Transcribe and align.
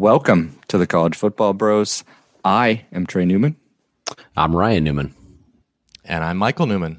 Welcome 0.00 0.58
to 0.68 0.78
the 0.78 0.86
College 0.86 1.14
Football 1.14 1.52
Bros. 1.52 2.04
I 2.42 2.86
am 2.90 3.04
Trey 3.04 3.26
Newman. 3.26 3.56
I'm 4.34 4.56
Ryan 4.56 4.82
Newman. 4.82 5.14
And 6.06 6.24
I'm 6.24 6.38
Michael 6.38 6.64
Newman. 6.64 6.98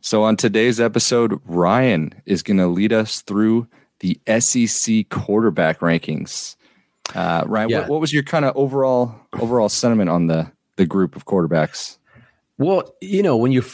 So, 0.00 0.22
on 0.22 0.36
today's 0.36 0.78
episode, 0.78 1.40
Ryan 1.44 2.14
is 2.24 2.44
going 2.44 2.58
to 2.58 2.68
lead 2.68 2.92
us 2.92 3.22
through 3.22 3.66
the 3.98 4.20
SEC 4.38 5.08
quarterback 5.08 5.80
rankings. 5.80 6.54
Uh, 7.16 7.42
Ryan, 7.48 7.68
yeah. 7.68 7.80
what, 7.80 7.88
what 7.88 8.00
was 8.00 8.12
your 8.12 8.22
kind 8.22 8.44
of 8.44 8.56
overall 8.56 9.12
overall 9.40 9.68
sentiment 9.68 10.08
on 10.08 10.28
the 10.28 10.48
the 10.76 10.86
group 10.86 11.16
of 11.16 11.24
quarterbacks? 11.24 11.98
Well, 12.58 12.94
you 13.00 13.24
know, 13.24 13.36
when 13.36 13.50
you, 13.50 13.64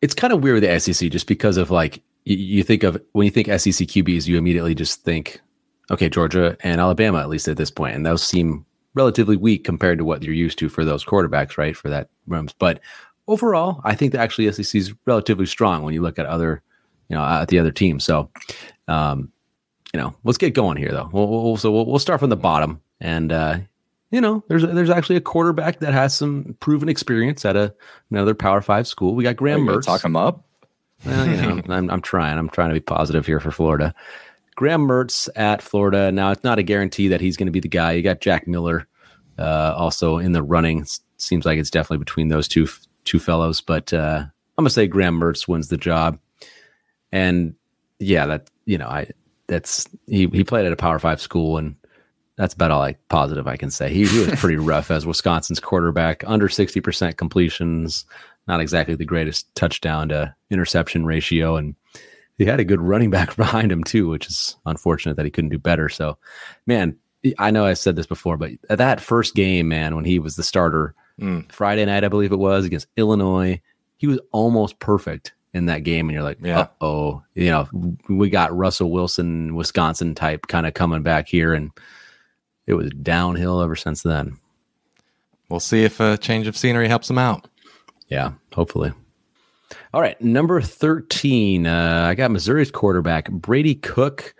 it's 0.00 0.14
kind 0.14 0.32
of 0.32 0.42
weird 0.42 0.62
with 0.62 0.70
the 0.70 0.80
SEC 0.80 1.10
just 1.10 1.26
because 1.26 1.58
of 1.58 1.70
like 1.70 2.02
you, 2.24 2.38
you 2.38 2.62
think 2.62 2.82
of 2.82 2.98
when 3.12 3.26
you 3.26 3.30
think 3.30 3.48
SEC 3.48 3.88
QBs, 3.88 4.26
you 4.26 4.38
immediately 4.38 4.74
just 4.74 5.02
think, 5.02 5.42
okay, 5.90 6.08
Georgia 6.08 6.56
and 6.60 6.80
Alabama 6.80 7.18
at 7.18 7.28
least 7.28 7.48
at 7.48 7.56
this 7.56 7.70
point, 7.70 7.94
and 7.94 8.04
those 8.04 8.22
seem 8.22 8.64
relatively 8.94 9.36
weak 9.36 9.64
compared 9.64 9.98
to 9.98 10.04
what 10.04 10.22
you're 10.22 10.34
used 10.34 10.58
to 10.58 10.68
for 10.68 10.84
those 10.84 11.04
quarterbacks, 11.04 11.58
right? 11.58 11.76
For 11.76 11.90
that 11.90 12.08
rooms, 12.26 12.54
but 12.58 12.80
overall, 13.28 13.80
I 13.84 13.94
think 13.94 14.12
that 14.12 14.20
actually 14.20 14.50
SEC 14.52 14.74
is 14.74 14.94
relatively 15.04 15.46
strong 15.46 15.82
when 15.82 15.94
you 15.94 16.02
look 16.02 16.18
at 16.18 16.26
other, 16.26 16.62
you 17.08 17.16
know, 17.16 17.24
at 17.24 17.48
the 17.48 17.58
other 17.58 17.70
teams. 17.70 18.04
So, 18.04 18.30
um, 18.88 19.32
you 19.92 20.00
know, 20.00 20.14
let's 20.24 20.38
get 20.38 20.54
going 20.54 20.76
here 20.76 20.90
though. 20.90 21.08
We'll, 21.12 21.28
we'll 21.28 21.56
so 21.56 21.70
we'll, 21.70 21.86
we'll 21.86 21.98
start 21.98 22.20
from 22.20 22.30
the 22.30 22.36
bottom, 22.36 22.80
and 23.00 23.32
uh, 23.32 23.58
you 24.10 24.20
know, 24.20 24.44
there's 24.48 24.62
there's 24.62 24.90
actually 24.90 25.16
a 25.16 25.20
quarterback 25.20 25.80
that 25.80 25.92
has 25.92 26.14
some 26.14 26.56
proven 26.60 26.88
experience 26.88 27.44
at 27.44 27.56
a 27.56 27.74
another 28.10 28.34
Power 28.34 28.60
Five 28.60 28.86
school. 28.86 29.14
We 29.14 29.24
got 29.24 29.36
Graham 29.36 29.60
Mertz. 29.60 29.84
Talk 29.84 30.04
him 30.04 30.16
up. 30.16 30.44
Well, 31.04 31.26
you 31.26 31.36
know, 31.36 31.62
I'm 31.68 31.90
I'm 31.90 32.02
trying. 32.02 32.38
I'm 32.38 32.48
trying 32.48 32.68
to 32.68 32.74
be 32.74 32.80
positive 32.80 33.26
here 33.26 33.40
for 33.40 33.50
Florida. 33.50 33.94
Graham 34.56 34.88
Mertz 34.88 35.28
at 35.36 35.62
Florida. 35.62 36.10
Now 36.10 36.32
it's 36.32 36.42
not 36.42 36.58
a 36.58 36.62
guarantee 36.62 37.08
that 37.08 37.20
he's 37.20 37.36
going 37.36 37.46
to 37.46 37.52
be 37.52 37.60
the 37.60 37.68
guy. 37.68 37.92
You 37.92 38.02
got 38.02 38.20
Jack 38.20 38.48
Miller, 38.48 38.88
uh, 39.38 39.74
also 39.76 40.18
in 40.18 40.32
the 40.32 40.42
running. 40.42 40.86
Seems 41.18 41.44
like 41.46 41.58
it's 41.58 41.70
definitely 41.70 41.98
between 41.98 42.28
those 42.28 42.48
two 42.48 42.66
two 43.04 43.18
fellows, 43.18 43.60
but 43.60 43.92
uh, 43.92 44.24
I'm 44.58 44.62
gonna 44.62 44.70
say 44.70 44.86
Graham 44.86 45.18
Mertz 45.18 45.46
wins 45.46 45.68
the 45.68 45.76
job. 45.76 46.18
And 47.12 47.54
yeah, 47.98 48.26
that 48.26 48.50
you 48.64 48.78
know, 48.78 48.88
I 48.88 49.10
that's 49.46 49.88
he 50.06 50.26
he 50.28 50.44
played 50.44 50.66
at 50.66 50.72
a 50.72 50.76
Power 50.76 50.98
Five 50.98 51.20
school, 51.20 51.56
and 51.56 51.76
that's 52.36 52.54
about 52.54 52.70
all 52.70 52.82
I 52.82 52.96
positive 53.08 53.46
I 53.46 53.56
can 53.56 53.70
say. 53.70 53.92
He 53.92 54.06
he 54.06 54.18
was 54.18 54.34
pretty 54.40 54.56
rough 54.56 54.90
as 54.90 55.06
Wisconsin's 55.06 55.60
quarterback, 55.60 56.24
under 56.26 56.48
sixty 56.48 56.80
percent 56.80 57.16
completions, 57.16 58.04
not 58.48 58.60
exactly 58.60 58.94
the 58.94 59.04
greatest 59.04 59.54
touchdown 59.54 60.08
to 60.08 60.34
interception 60.50 61.06
ratio, 61.06 61.56
and 61.56 61.74
he 62.38 62.44
had 62.44 62.60
a 62.60 62.64
good 62.64 62.80
running 62.80 63.10
back 63.10 63.36
behind 63.36 63.70
him 63.70 63.84
too, 63.84 64.08
which 64.08 64.26
is 64.26 64.56
unfortunate 64.66 65.16
that 65.16 65.24
he 65.24 65.30
couldn't 65.30 65.50
do 65.50 65.58
better. 65.58 65.88
So, 65.88 66.18
man, 66.66 66.96
I 67.38 67.50
know 67.50 67.64
I 67.64 67.74
said 67.74 67.96
this 67.96 68.06
before, 68.06 68.36
but 68.36 68.52
that 68.68 69.00
first 69.00 69.34
game, 69.34 69.68
man, 69.68 69.94
when 69.94 70.04
he 70.04 70.18
was 70.18 70.36
the 70.36 70.42
starter 70.42 70.94
mm. 71.20 71.50
Friday 71.50 71.84
night, 71.84 72.04
I 72.04 72.08
believe 72.08 72.32
it 72.32 72.38
was 72.38 72.64
against 72.64 72.88
Illinois, 72.96 73.60
he 73.96 74.06
was 74.06 74.20
almost 74.32 74.78
perfect 74.78 75.32
in 75.54 75.66
that 75.66 75.82
game. 75.82 76.08
And 76.08 76.14
you're 76.14 76.22
like, 76.22 76.38
yeah. 76.42 76.68
oh, 76.80 77.22
you 77.34 77.50
know, 77.50 77.68
we 78.08 78.30
got 78.30 78.56
Russell 78.56 78.90
Wilson, 78.90 79.54
Wisconsin 79.54 80.14
type 80.14 80.46
kind 80.46 80.66
of 80.66 80.74
coming 80.74 81.02
back 81.02 81.28
here. 81.28 81.54
And 81.54 81.70
it 82.66 82.74
was 82.74 82.90
downhill 83.02 83.60
ever 83.60 83.76
since 83.76 84.02
then. 84.02 84.38
We'll 85.48 85.60
see 85.60 85.84
if 85.84 86.00
a 86.00 86.18
change 86.18 86.46
of 86.46 86.56
scenery 86.56 86.88
helps 86.88 87.08
him 87.08 87.18
out. 87.18 87.48
Yeah, 88.08 88.32
hopefully. 88.52 88.92
All 89.92 90.00
right, 90.00 90.20
number 90.20 90.60
13. 90.60 91.66
Uh, 91.66 92.06
I 92.08 92.14
got 92.14 92.30
Missouri's 92.30 92.70
quarterback, 92.70 93.30
Brady 93.30 93.74
Cook. 93.74 94.34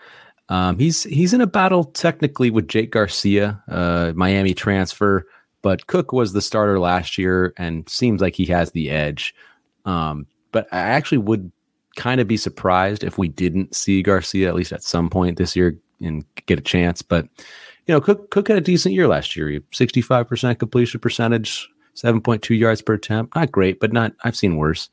Um, 0.48 0.78
he's 0.78 1.02
he's 1.02 1.34
in 1.34 1.40
a 1.40 1.46
battle 1.46 1.84
technically 1.84 2.50
with 2.50 2.68
Jake 2.68 2.92
Garcia, 2.92 3.62
uh, 3.68 4.12
Miami 4.14 4.54
transfer, 4.54 5.26
but 5.62 5.88
Cook 5.88 6.12
was 6.12 6.32
the 6.32 6.40
starter 6.40 6.78
last 6.78 7.18
year 7.18 7.52
and 7.56 7.88
seems 7.88 8.20
like 8.20 8.36
he 8.36 8.46
has 8.46 8.70
the 8.70 8.90
edge. 8.90 9.34
Um, 9.84 10.26
but 10.52 10.68
I 10.72 10.78
actually 10.78 11.18
would 11.18 11.50
kind 11.96 12.20
of 12.20 12.28
be 12.28 12.36
surprised 12.36 13.02
if 13.02 13.18
we 13.18 13.26
didn't 13.26 13.74
see 13.74 14.02
Garcia 14.02 14.48
at 14.48 14.54
least 14.54 14.72
at 14.72 14.84
some 14.84 15.10
point 15.10 15.38
this 15.38 15.56
year 15.56 15.76
and 16.00 16.24
get 16.46 16.58
a 16.58 16.62
chance. 16.62 17.02
But 17.02 17.26
you 17.86 17.94
know, 17.94 18.00
Cook 18.00 18.30
Cook 18.30 18.46
had 18.48 18.58
a 18.58 18.60
decent 18.60 18.94
year 18.94 19.08
last 19.08 19.34
year. 19.34 19.60
Sixty 19.72 20.00
five 20.00 20.28
percent 20.28 20.60
completion 20.60 21.00
percentage, 21.00 21.68
seven 21.96 22.20
point 22.20 22.42
two 22.42 22.54
yards 22.54 22.82
per 22.82 22.94
attempt. 22.94 23.34
Not 23.34 23.50
great, 23.50 23.80
but 23.80 23.92
not. 23.92 24.12
I've 24.22 24.36
seen 24.36 24.56
worse. 24.56 24.88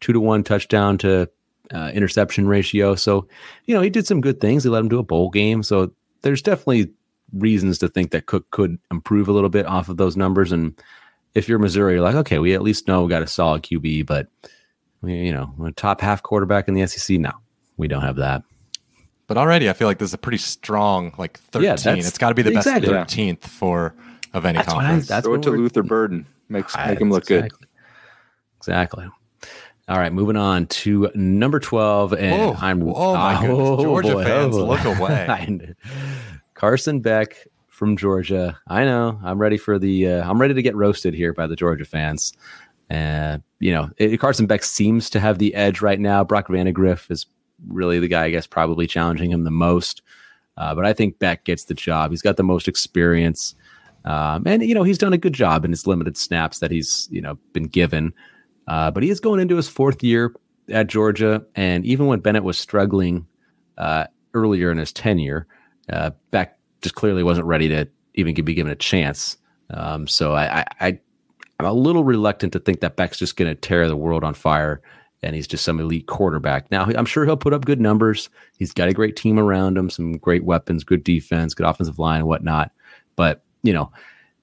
Two 0.00 0.12
to 0.12 0.20
one 0.20 0.44
touchdown 0.44 0.98
to 0.98 1.28
uh, 1.72 1.90
interception 1.94 2.46
ratio. 2.46 2.94
So, 2.94 3.26
you 3.64 3.74
know, 3.74 3.80
he 3.80 3.90
did 3.90 4.06
some 4.06 4.20
good 4.20 4.40
things. 4.40 4.64
He 4.64 4.70
led 4.70 4.80
him 4.80 4.90
to 4.90 4.98
a 4.98 5.02
bowl 5.02 5.30
game. 5.30 5.62
So 5.62 5.92
there's 6.22 6.42
definitely 6.42 6.90
reasons 7.32 7.78
to 7.78 7.88
think 7.88 8.10
that 8.12 8.26
Cook 8.26 8.50
could 8.50 8.78
improve 8.90 9.28
a 9.28 9.32
little 9.32 9.48
bit 9.48 9.66
off 9.66 9.88
of 9.88 9.96
those 9.96 10.16
numbers. 10.16 10.52
And 10.52 10.80
if 11.34 11.48
you're 11.48 11.58
Missouri, 11.58 11.94
you're 11.94 12.02
like, 12.02 12.14
okay, 12.14 12.38
we 12.38 12.54
at 12.54 12.62
least 12.62 12.88
know 12.88 13.02
we 13.02 13.08
got 13.08 13.22
a 13.22 13.26
solid 13.26 13.62
QB, 13.62 14.06
but 14.06 14.28
we, 15.02 15.14
you 15.14 15.32
know, 15.32 15.52
a 15.64 15.72
top 15.72 16.00
half 16.00 16.22
quarterback 16.22 16.68
in 16.68 16.74
the 16.74 16.86
SEC. 16.86 17.18
No, 17.18 17.32
we 17.76 17.88
don't 17.88 18.02
have 18.02 18.16
that. 18.16 18.42
But 19.26 19.36
already, 19.36 19.68
I 19.68 19.72
feel 19.72 19.88
like 19.88 19.98
this 19.98 20.10
is 20.10 20.14
a 20.14 20.18
pretty 20.18 20.38
strong, 20.38 21.12
like 21.18 21.38
13. 21.38 21.64
Yeah, 21.64 21.94
it's 21.96 22.18
got 22.18 22.28
to 22.28 22.34
be 22.34 22.42
the 22.42 22.52
exactly. 22.52 22.92
best 22.92 23.16
13th 23.16 23.42
for 23.42 23.94
of 24.32 24.46
any 24.46 24.58
that's 24.58 24.72
conference. 24.72 25.10
I, 25.10 25.16
that's 25.16 25.26
Throw 25.26 25.34
it 25.34 25.42
to 25.42 25.50
Luther 25.50 25.82
Burden. 25.82 26.26
Makes 26.48 26.76
make 26.76 27.00
him 27.00 27.10
look 27.10 27.24
exactly. 27.24 27.58
good. 27.60 27.68
Exactly. 28.58 29.08
All 29.88 29.98
right, 29.98 30.12
moving 30.12 30.36
on 30.36 30.66
to 30.66 31.10
number 31.14 31.60
12. 31.60 32.14
And 32.14 32.42
oh, 32.42 32.56
I'm 32.60 32.82
oh 32.82 33.14
my 33.14 33.40
goodness. 33.40 33.58
Oh, 33.60 33.82
Georgia 33.82 34.12
boy, 34.14 34.24
fans, 34.24 34.56
oh, 34.56 34.64
look 34.64 34.84
away. 34.84 35.74
Carson 36.54 37.00
Beck 37.00 37.36
from 37.68 37.96
Georgia. 37.96 38.58
I 38.66 38.84
know. 38.84 39.20
I'm 39.22 39.38
ready 39.38 39.58
for 39.58 39.78
the 39.78 40.08
uh, 40.08 40.28
I'm 40.28 40.40
ready 40.40 40.54
to 40.54 40.62
get 40.62 40.74
roasted 40.74 41.14
here 41.14 41.32
by 41.32 41.46
the 41.46 41.54
Georgia 41.54 41.84
fans. 41.84 42.32
And 42.90 43.40
uh, 43.40 43.44
you 43.60 43.72
know, 43.72 43.90
it, 43.98 44.18
Carson 44.18 44.46
Beck 44.46 44.64
seems 44.64 45.10
to 45.10 45.20
have 45.20 45.38
the 45.38 45.54
edge 45.54 45.80
right 45.80 46.00
now. 46.00 46.24
Brock 46.24 46.48
Vandagriff 46.48 47.10
is 47.10 47.26
really 47.68 48.00
the 48.00 48.08
guy, 48.08 48.24
I 48.24 48.30
guess, 48.30 48.46
probably 48.46 48.86
challenging 48.86 49.30
him 49.30 49.44
the 49.44 49.50
most. 49.50 50.02
Uh, 50.56 50.74
but 50.74 50.86
I 50.86 50.92
think 50.92 51.18
Beck 51.18 51.44
gets 51.44 51.64
the 51.64 51.74
job. 51.74 52.10
He's 52.10 52.22
got 52.22 52.36
the 52.36 52.42
most 52.42 52.66
experience. 52.66 53.54
Um, 54.06 54.44
and 54.46 54.62
you 54.62 54.74
know 54.74 54.84
he's 54.84 54.98
done 54.98 55.12
a 55.12 55.18
good 55.18 55.32
job 55.32 55.64
in 55.64 55.70
his 55.72 55.86
limited 55.86 56.16
snaps 56.16 56.60
that 56.60 56.70
he's 56.70 57.08
you 57.10 57.20
know 57.20 57.38
been 57.52 57.66
given. 57.66 58.12
Uh, 58.68 58.90
but 58.90 59.02
he 59.02 59.10
is 59.10 59.20
going 59.20 59.40
into 59.40 59.56
his 59.56 59.68
fourth 59.68 60.02
year 60.02 60.34
at 60.70 60.86
Georgia, 60.86 61.44
and 61.54 61.84
even 61.84 62.06
when 62.06 62.20
Bennett 62.20 62.44
was 62.44 62.58
struggling 62.58 63.26
uh, 63.78 64.06
earlier 64.34 64.70
in 64.70 64.78
his 64.78 64.92
tenure, 64.92 65.46
uh, 65.92 66.10
Beck 66.30 66.58
just 66.82 66.94
clearly 66.94 67.22
wasn't 67.22 67.46
ready 67.46 67.68
to 67.68 67.88
even 68.14 68.34
be 68.34 68.54
given 68.54 68.72
a 68.72 68.76
chance. 68.76 69.36
Um, 69.70 70.06
so 70.06 70.34
I, 70.34 70.64
I, 70.80 70.98
I'm 71.58 71.66
a 71.66 71.72
little 71.72 72.04
reluctant 72.04 72.52
to 72.54 72.58
think 72.58 72.80
that 72.80 72.96
Beck's 72.96 73.18
just 73.18 73.36
going 73.36 73.48
to 73.48 73.60
tear 73.60 73.88
the 73.88 73.96
world 73.96 74.24
on 74.24 74.34
fire 74.34 74.82
and 75.22 75.34
he's 75.34 75.46
just 75.46 75.64
some 75.64 75.80
elite 75.80 76.06
quarterback. 76.06 76.70
Now, 76.70 76.84
I'm 76.84 77.06
sure 77.06 77.24
he'll 77.24 77.36
put 77.36 77.54
up 77.54 77.64
good 77.64 77.80
numbers. 77.80 78.28
He's 78.58 78.72
got 78.72 78.88
a 78.88 78.92
great 78.92 79.16
team 79.16 79.38
around 79.38 79.76
him, 79.76 79.90
some 79.90 80.12
great 80.12 80.44
weapons, 80.44 80.84
good 80.84 81.02
defense, 81.02 81.54
good 81.54 81.66
offensive 81.66 81.98
line, 81.98 82.20
and 82.20 82.28
whatnot. 82.28 82.70
But, 83.16 83.42
you 83.62 83.72
know, 83.72 83.90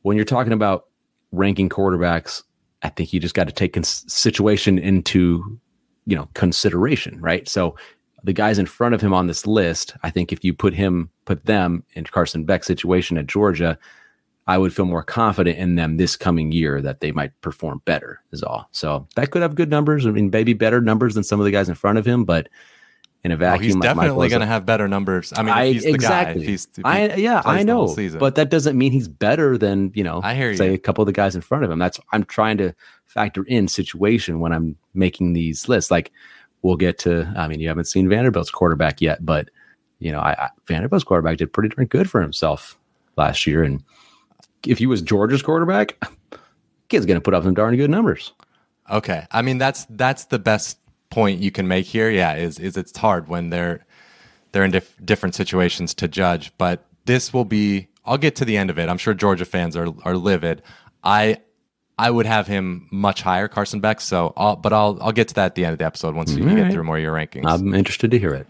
when 0.02 0.18
you're 0.18 0.26
talking 0.26 0.54
about 0.54 0.86
ranking 1.32 1.70
quarterbacks, 1.70 2.44
I 2.82 2.90
think 2.90 3.14
you 3.14 3.20
just 3.20 3.36
got 3.36 3.48
to 3.48 3.54
take 3.54 3.74
cons- 3.74 4.06
situation 4.12 4.78
into, 4.78 5.60
you 6.06 6.16
know, 6.16 6.30
consideration, 6.34 7.20
right? 7.22 7.48
So 7.48 7.76
the 8.24 8.34
guys 8.34 8.60
in 8.60 8.66
front 8.66 8.96
of 8.96 9.02
him 9.02 9.14
on 9.14 9.28
this 9.28 9.48
list, 9.48 9.96
I 10.04 10.10
think 10.10 10.32
if 10.32 10.44
you 10.44 10.54
put 10.54 10.74
him, 10.74 11.10
put 11.26 11.46
them 11.46 11.84
in 11.94 12.06
Carson 12.06 12.46
Beck's 12.46 12.68
situation 12.68 13.18
at 13.18 13.28
Georgia, 13.28 13.78
I 14.48 14.58
would 14.58 14.74
feel 14.74 14.86
more 14.86 15.04
confident 15.04 15.58
in 15.58 15.76
them 15.76 15.96
this 15.96 16.18
coming 16.18 16.52
year 16.52 16.82
that 16.82 17.00
they 17.00 17.14
might 17.14 17.40
perform 17.42 17.82
better, 17.86 18.22
is 18.32 18.44
all. 18.44 18.68
So 18.72 19.08
that 19.16 19.32
could 19.32 19.42
have 19.42 19.56
good 19.56 19.70
numbers. 19.70 20.06
I 20.06 20.12
mean, 20.12 20.30
maybe 20.32 20.54
better 20.54 20.82
numbers 20.82 21.14
than 21.16 21.24
some 21.24 21.40
of 21.40 21.46
the 21.46 21.52
guys 21.52 21.70
in 21.70 21.76
front 21.76 21.98
of 21.98 22.06
him, 22.06 22.26
but 22.26 22.50
in 23.24 23.32
a 23.32 23.36
oh, 23.36 23.38
vacuum, 23.38 23.64
he's 23.64 23.76
definitely 23.78 24.28
going 24.28 24.42
to 24.42 24.46
have 24.46 24.66
better 24.66 24.88
numbers. 24.88 25.32
I 25.36 25.44
mean, 25.44 25.54
I, 25.54 25.72
he's 25.72 25.86
exactly. 25.86 26.42
Guy, 26.42 26.42
if 26.42 26.48
he's, 26.48 26.68
if 26.78 26.86
I 26.86 27.16
yeah, 27.16 27.42
I 27.46 27.64
know, 27.64 27.96
but 28.20 28.36
that 28.36 28.50
doesn't 28.50 28.78
mean 28.78 28.92
he's 28.92 29.08
better 29.08 29.58
than 29.58 29.92
you 29.96 30.04
know. 30.04 30.20
I 30.24 30.36
hear 30.36 30.56
say 30.56 30.68
you. 30.68 30.74
a 30.74 30.78
couple 30.78 31.02
of 31.02 31.06
the 31.06 31.14
guys 31.14 31.36
in 31.36 31.42
front 31.42 31.64
of 31.64 31.72
him. 31.72 31.80
That's 31.80 32.00
I'm 32.12 32.26
trying 32.26 32.58
to 32.58 32.74
factor 33.06 33.44
in 33.44 33.68
situation 33.68 34.40
when 34.40 34.52
I'm 34.52 34.76
making 34.94 35.34
these 35.34 35.70
lists. 35.70 35.90
Like 35.90 36.12
we'll 36.64 36.76
get 36.76 36.98
to. 37.00 37.32
I 37.38 37.48
mean, 37.48 37.62
you 37.62 37.70
haven't 37.70 37.86
seen 37.86 38.10
Vanderbilt's 38.10 38.52
quarterback 38.52 39.00
yet, 39.00 39.26
but 39.26 39.50
you 40.00 40.12
know, 40.12 40.20
I, 40.20 40.32
I 40.32 40.50
Vanderbilt's 40.68 41.06
quarterback 41.06 41.38
did 41.38 41.54
pretty 41.54 41.70
darn 41.70 41.88
good 41.88 42.10
for 42.10 42.22
himself 42.22 42.78
last 43.16 43.48
year, 43.48 43.64
and 43.64 43.82
if 44.68 44.78
he 44.80 44.86
was 44.86 45.02
Georgia's 45.02 45.42
quarterback, 45.42 45.98
kid's 46.90 47.06
going 47.06 47.16
to 47.16 47.22
put 47.22 47.34
up 47.34 47.44
some 47.44 47.54
darn 47.54 47.78
good 47.78 47.90
numbers. 47.90 48.34
Okay, 48.92 49.26
I 49.32 49.42
mean 49.42 49.60
that's 49.60 49.86
that's 49.92 50.26
the 50.26 50.40
best 50.40 50.78
point 51.14 51.40
you 51.40 51.52
can 51.52 51.68
make 51.68 51.86
here. 51.86 52.10
Yeah, 52.10 52.36
is 52.36 52.60
is 52.60 52.76
it's 52.76 52.98
hard 52.98 53.28
when 53.28 53.50
they're 53.50 53.86
they're 54.52 54.64
in 54.64 54.72
dif- 54.72 54.98
different 55.06 55.36
situations 55.36 55.94
to 55.96 56.08
judge, 56.08 56.52
but 56.58 56.86
this 57.06 57.34
will 57.34 57.46
be. 57.46 57.88
I'll 58.06 58.18
get 58.18 58.36
to 58.38 58.46
the 58.46 58.58
end 58.58 58.70
of 58.70 58.78
it. 58.78 58.90
I'm 58.90 58.98
sure 58.98 59.14
Georgia 59.14 59.46
fans 59.46 59.78
are 59.78 59.88
are 60.04 60.18
livid. 60.18 60.62
I 61.04 61.38
I 61.98 62.10
would 62.10 62.26
have 62.26 62.48
him 62.48 62.88
much 62.92 63.22
higher, 63.22 63.48
Carson 63.48 63.80
Beck. 63.80 64.02
So, 64.02 64.34
I'll, 64.36 64.56
but 64.56 64.74
I'll 64.74 64.98
I'll 65.02 65.12
get 65.12 65.28
to 65.30 65.36
that 65.36 65.46
at 65.46 65.56
the 65.56 65.66
end 65.66 65.74
of 65.74 65.80
the 65.80 65.86
episode 65.86 66.16
once 66.16 66.34
you 66.34 66.44
get 66.44 66.72
through 66.72 66.84
more 66.84 66.98
of 66.98 67.04
your 67.04 67.14
rankings. 67.14 67.44
I'm 67.46 67.74
interested 67.74 68.12
to 68.12 68.20
hear 68.20 68.34
it. 68.34 68.48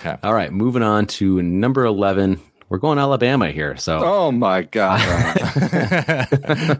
Okay. 0.00 0.16
All 0.24 0.34
right, 0.34 0.52
moving 0.52 0.82
on 0.82 1.06
to 1.06 1.40
number 1.40 1.84
eleven 1.84 2.40
we're 2.72 2.78
going 2.78 2.98
Alabama 2.98 3.50
here. 3.50 3.76
So, 3.76 4.00
oh 4.02 4.32
my 4.32 4.62
god, 4.62 4.98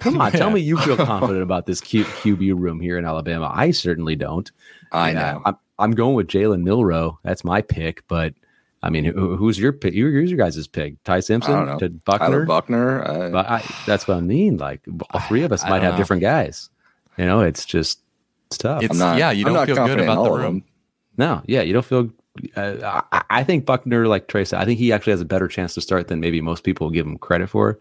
come 0.00 0.20
on, 0.20 0.30
tell 0.30 0.50
me 0.50 0.60
you 0.60 0.76
feel 0.76 0.98
confident 0.98 1.42
about 1.42 1.64
this 1.64 1.80
Q- 1.80 2.04
QB 2.04 2.60
room 2.60 2.80
here 2.80 2.98
in 2.98 3.06
Alabama. 3.06 3.50
I 3.50 3.70
certainly 3.70 4.14
don't. 4.14 4.52
I 4.92 5.14
know. 5.14 5.40
I'm, 5.46 5.56
I'm 5.78 5.92
going 5.92 6.16
with 6.16 6.28
Jalen 6.28 6.64
Milroe. 6.64 7.18
That's 7.22 7.44
my 7.44 7.62
pick, 7.62 8.06
but 8.08 8.34
I 8.82 8.90
mean, 8.90 9.06
who, 9.06 9.36
who's 9.36 9.58
your 9.58 9.72
pick? 9.72 9.94
Who's 9.94 10.30
your 10.30 10.36
guys' 10.36 10.66
pick? 10.66 11.02
Ty 11.04 11.20
Simpson 11.20 11.78
to 11.78 11.88
Buchner, 11.88 12.18
Tyler 12.18 12.44
Buchner. 12.44 13.02
Uh, 13.02 13.30
but 13.30 13.48
I, 13.48 13.64
that's 13.86 14.06
what 14.06 14.18
I 14.18 14.20
mean. 14.20 14.58
Like 14.58 14.82
all 15.14 15.20
three 15.20 15.44
of 15.44 15.52
us 15.52 15.64
might 15.64 15.82
have 15.82 15.94
know. 15.94 15.98
different 15.98 16.20
guys. 16.20 16.68
You 17.16 17.24
know, 17.24 17.40
it's 17.40 17.64
just 17.64 18.00
it's 18.48 18.58
tough. 18.58 18.82
It's, 18.82 18.98
not, 18.98 19.16
yeah, 19.16 19.30
you 19.30 19.46
don't 19.46 19.64
feel 19.64 19.76
good 19.76 20.00
about 20.00 20.24
the 20.24 20.30
room. 20.30 20.62
No, 21.16 21.40
yeah, 21.46 21.62
you 21.62 21.72
don't 21.72 21.86
feel. 21.86 22.10
Uh, 22.56 23.02
I, 23.12 23.22
I, 23.30 23.44
think 23.44 23.66
Buchner, 23.66 24.06
like 24.06 24.28
Trace, 24.28 24.52
I 24.52 24.64
think 24.64 24.78
he 24.78 24.92
actually 24.92 25.12
has 25.12 25.20
a 25.20 25.26
better 25.26 25.48
chance 25.48 25.74
to 25.74 25.80
start 25.80 26.08
than 26.08 26.20
maybe 26.20 26.40
most 26.40 26.62
people 26.62 26.90
give 26.90 27.06
him 27.06 27.18
credit 27.18 27.48
for. 27.48 27.78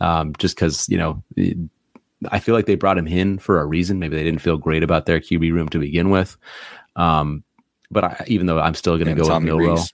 Um, 0.00 0.34
just 0.38 0.54
because 0.54 0.88
you 0.88 0.98
know, 0.98 1.22
I 2.30 2.38
feel 2.38 2.54
like 2.54 2.66
they 2.66 2.74
brought 2.74 2.98
him 2.98 3.06
in 3.06 3.38
for 3.38 3.60
a 3.60 3.66
reason. 3.66 3.98
Maybe 3.98 4.16
they 4.16 4.24
didn't 4.24 4.40
feel 4.40 4.56
great 4.56 4.82
about 4.82 5.06
their 5.06 5.20
QB 5.20 5.52
room 5.52 5.68
to 5.70 5.78
begin 5.78 6.10
with. 6.10 6.36
Um, 6.96 7.44
but 7.90 8.04
I, 8.04 8.24
even 8.26 8.46
though 8.46 8.60
I'm 8.60 8.74
still 8.74 8.96
going 8.96 9.14
to 9.14 9.22
go 9.22 9.28
Tommy 9.28 9.52
with. 9.52 9.68
Rees. 9.68 9.92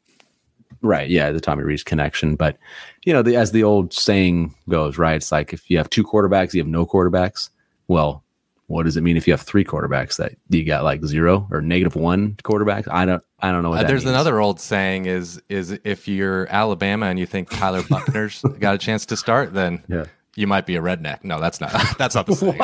Right. 0.82 1.08
Yeah. 1.08 1.30
The 1.30 1.40
Tommy 1.40 1.62
Rees 1.62 1.84
connection. 1.84 2.34
But, 2.34 2.58
you 3.04 3.12
know, 3.12 3.22
the, 3.22 3.36
as 3.36 3.52
the 3.52 3.62
old 3.62 3.92
saying 3.92 4.54
goes, 4.68 4.98
right? 4.98 5.16
It's 5.16 5.30
like 5.30 5.52
if 5.52 5.70
you 5.70 5.78
have 5.78 5.90
two 5.90 6.02
quarterbacks, 6.02 6.54
you 6.54 6.60
have 6.60 6.68
no 6.68 6.86
quarterbacks. 6.86 7.50
Well, 7.88 8.24
what 8.72 8.84
does 8.86 8.96
it 8.96 9.02
mean 9.02 9.16
if 9.16 9.26
you 9.26 9.32
have 9.32 9.42
three 9.42 9.64
quarterbacks 9.64 10.16
that 10.16 10.32
you 10.48 10.64
got 10.64 10.82
like 10.82 11.04
zero 11.04 11.46
or 11.50 11.60
negative 11.60 11.94
one 11.94 12.36
quarterbacks? 12.42 12.88
I 12.90 13.04
don't, 13.04 13.22
I 13.40 13.52
don't 13.52 13.62
know. 13.62 13.74
Uh, 13.74 13.82
there's 13.82 14.04
means. 14.04 14.14
another 14.14 14.40
old 14.40 14.60
saying 14.60 15.06
is, 15.06 15.42
is 15.48 15.78
if 15.84 16.08
you're 16.08 16.46
Alabama 16.48 17.06
and 17.06 17.18
you 17.18 17.26
think 17.26 17.50
Tyler 17.50 17.82
Buchner's 17.82 18.42
got 18.58 18.74
a 18.74 18.78
chance 18.78 19.06
to 19.06 19.16
start, 19.16 19.52
then 19.52 19.84
yeah 19.88 20.04
you 20.34 20.46
might 20.46 20.64
be 20.66 20.76
a 20.76 20.80
redneck. 20.80 21.24
No, 21.24 21.40
that's 21.40 21.60
not. 21.60 21.72
That's 21.98 22.14
not 22.14 22.26
the 22.26 22.34
same. 22.36 22.56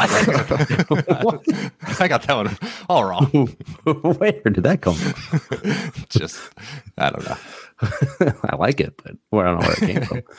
I 2.01 2.09
got 2.09 2.23
that 2.23 2.35
one 2.35 2.57
all 2.89 3.05
wrong. 3.05 3.27
Where 3.85 4.33
did 4.33 4.65
that 4.65 4.81
come 4.81 4.95
from? 4.95 6.07
Just, 6.09 6.41
I 6.97 7.11
don't 7.11 7.27
know. 7.27 7.37
I 8.21 8.57
like 8.57 8.81
it, 8.81 8.97
but 8.97 9.13
I 9.39 9.45
don't 9.45 9.61
know 9.61 9.67
where 9.67 9.73
it 9.73 9.79
came 9.79 10.03
from. 10.03 10.23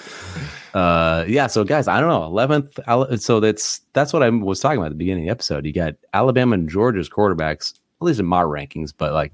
Uh, 0.71 1.25
yeah. 1.27 1.47
So, 1.47 1.63
guys, 1.63 1.87
I 1.87 1.99
don't 1.99 2.09
know. 2.09 2.25
Eleventh. 2.25 2.79
So 3.19 3.39
that's 3.39 3.81
that's 3.93 4.13
what 4.13 4.21
I 4.21 4.29
was 4.29 4.59
talking 4.59 4.77
about 4.77 4.85
at 4.85 4.91
the 4.91 4.97
beginning 4.97 5.23
of 5.23 5.25
the 5.25 5.31
episode. 5.31 5.65
You 5.65 5.73
got 5.73 5.95
Alabama 6.13 6.53
and 6.53 6.69
Georgia's 6.69 7.09
quarterbacks, 7.09 7.73
at 7.73 8.05
least 8.05 8.19
in 8.19 8.27
my 8.27 8.43
rankings, 8.43 8.93
but 8.95 9.11
like, 9.11 9.33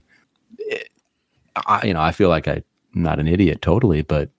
it, 0.60 0.88
I, 1.57 1.86
you 1.86 1.94
know, 1.94 2.00
I 2.00 2.13
feel 2.13 2.30
like 2.30 2.48
I'm 2.48 2.63
not 2.94 3.19
an 3.19 3.28
idiot 3.28 3.62
totally, 3.62 4.02
but 4.02 4.30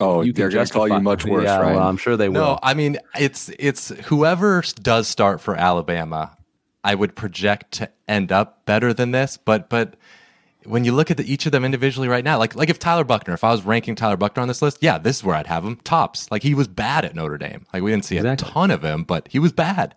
Oh, 0.00 0.22
you 0.22 0.32
they're 0.32 0.48
going 0.48 0.66
to 0.66 0.72
call 0.72 0.88
you 0.88 1.00
much 1.00 1.24
worse, 1.26 1.44
yeah, 1.44 1.58
right? 1.58 1.76
Well, 1.76 1.88
I'm 1.88 1.96
sure 1.96 2.16
they 2.16 2.28
will. 2.28 2.34
No, 2.34 2.58
I 2.62 2.74
mean 2.74 2.98
it's 3.18 3.50
it's 3.58 3.90
whoever 4.06 4.62
does 4.82 5.06
start 5.06 5.40
for 5.40 5.54
Alabama, 5.54 6.36
I 6.82 6.94
would 6.94 7.14
project 7.14 7.72
to 7.74 7.90
end 8.08 8.32
up 8.32 8.64
better 8.66 8.92
than 8.92 9.12
this. 9.12 9.36
But 9.36 9.68
but 9.70 9.94
when 10.64 10.84
you 10.84 10.92
look 10.92 11.10
at 11.10 11.16
the, 11.16 11.30
each 11.30 11.46
of 11.46 11.52
them 11.52 11.64
individually 11.64 12.08
right 12.08 12.24
now, 12.24 12.38
like 12.38 12.54
like 12.54 12.70
if 12.70 12.78
Tyler 12.78 13.04
Buchner, 13.04 13.34
if 13.34 13.44
I 13.44 13.50
was 13.50 13.62
ranking 13.62 13.94
Tyler 13.94 14.16
Buchner 14.16 14.42
on 14.42 14.48
this 14.48 14.62
list, 14.62 14.78
yeah, 14.80 14.98
this 14.98 15.18
is 15.18 15.24
where 15.24 15.36
I'd 15.36 15.46
have 15.46 15.64
him 15.64 15.76
tops. 15.76 16.30
Like 16.30 16.42
he 16.42 16.54
was 16.54 16.68
bad 16.68 17.04
at 17.04 17.14
Notre 17.14 17.38
Dame. 17.38 17.66
Like 17.72 17.82
we 17.82 17.90
didn't 17.90 18.04
see 18.04 18.16
exactly. 18.16 18.48
a 18.48 18.52
ton 18.52 18.70
of 18.70 18.82
him, 18.82 19.04
but 19.04 19.28
he 19.28 19.38
was 19.38 19.52
bad. 19.52 19.94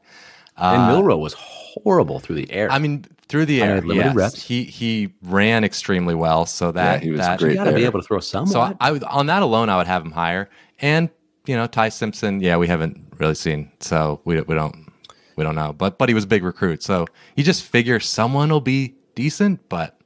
And 0.58 0.82
uh, 0.82 0.88
Milroe 0.88 1.18
was 1.18 1.34
horrible 1.34 2.20
through 2.20 2.38
the 2.38 2.52
air. 2.52 2.72
I 2.72 2.80
mean, 2.80 3.06
through 3.28 3.46
the 3.46 3.62
air, 3.62 3.82
limited 3.82 4.10
yes. 4.10 4.16
reps. 4.16 4.44
He 4.44 4.64
he 4.64 5.14
ran 5.22 5.64
extremely 5.64 6.16
well, 6.16 6.46
so 6.46 6.72
that 6.72 6.96
yeah, 6.96 7.04
he 7.04 7.12
was 7.12 7.20
that, 7.20 7.40
great. 7.40 7.52
You 7.52 7.58
got 7.58 7.66
to 7.66 7.74
be 7.74 7.86
able 7.86 8.02
to 8.02 8.08
throw 8.08 8.20
some. 8.20 8.48
So 8.48 8.62
I, 8.62 8.76
I, 8.80 8.92
would 8.92 9.04
on 9.04 9.28
that 9.28 9.44
alone, 9.44 9.70
I 9.70 9.78
would 9.78 9.88
have 9.88 10.04
him 10.04 10.12
higher. 10.12 10.50
And 10.80 11.10
you 11.46 11.56
know, 11.56 11.68
Ty 11.68 11.90
Simpson, 11.90 12.42
yeah, 12.42 12.58
we 12.58 12.68
haven't 12.68 13.14
really 13.18 13.36
seen, 13.36 13.72
so 13.80 14.22
we 14.26 14.42
we 14.42 14.56
don't 14.56 14.92
we 15.36 15.44
don't 15.44 15.56
know. 15.56 15.74
But 15.74 15.98
but 15.98 16.10
he 16.10 16.16
was 16.16 16.24
a 16.24 16.28
big 16.28 16.44
recruit, 16.44 16.82
so 16.82 17.06
you 17.36 17.44
just 17.44 17.64
figure 17.64 18.00
someone 18.00 18.50
will 18.50 18.62
be 18.62 18.96
decent, 19.16 19.68
but 19.70 19.97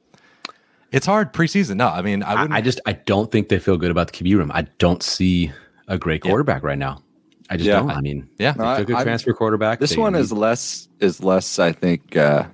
it's 0.92 1.06
hard 1.06 1.32
preseason. 1.32 1.76
No, 1.76 1.88
I 1.88 2.02
mean, 2.02 2.22
I 2.22 2.44
I, 2.44 2.56
I 2.56 2.60
just 2.60 2.80
I 2.86 2.92
don't 2.92 3.30
think 3.32 3.48
they 3.48 3.58
feel 3.58 3.76
good 3.76 3.90
about 3.90 4.12
the 4.12 4.24
QB 4.24 4.36
room. 4.36 4.52
I 4.54 4.62
don't 4.78 5.02
see 5.02 5.52
a 5.88 5.98
great 5.98 6.22
quarterback 6.22 6.62
yeah. 6.62 6.68
right 6.68 6.78
now. 6.78 7.02
I 7.50 7.56
just 7.56 7.66
yeah. 7.66 7.80
don't. 7.80 7.90
I 7.90 8.00
mean, 8.00 8.28
yeah, 8.38 8.52
they 8.52 8.84
took 8.84 8.90
a 8.90 8.98
I, 8.98 9.02
transfer 9.02 9.32
quarterback. 9.32 9.80
This 9.80 9.96
one 9.96 10.14
is 10.14 10.32
less 10.32 10.88
is 11.00 11.22
less, 11.22 11.58
I 11.58 11.72
think, 11.72 12.16
uh, 12.16 12.46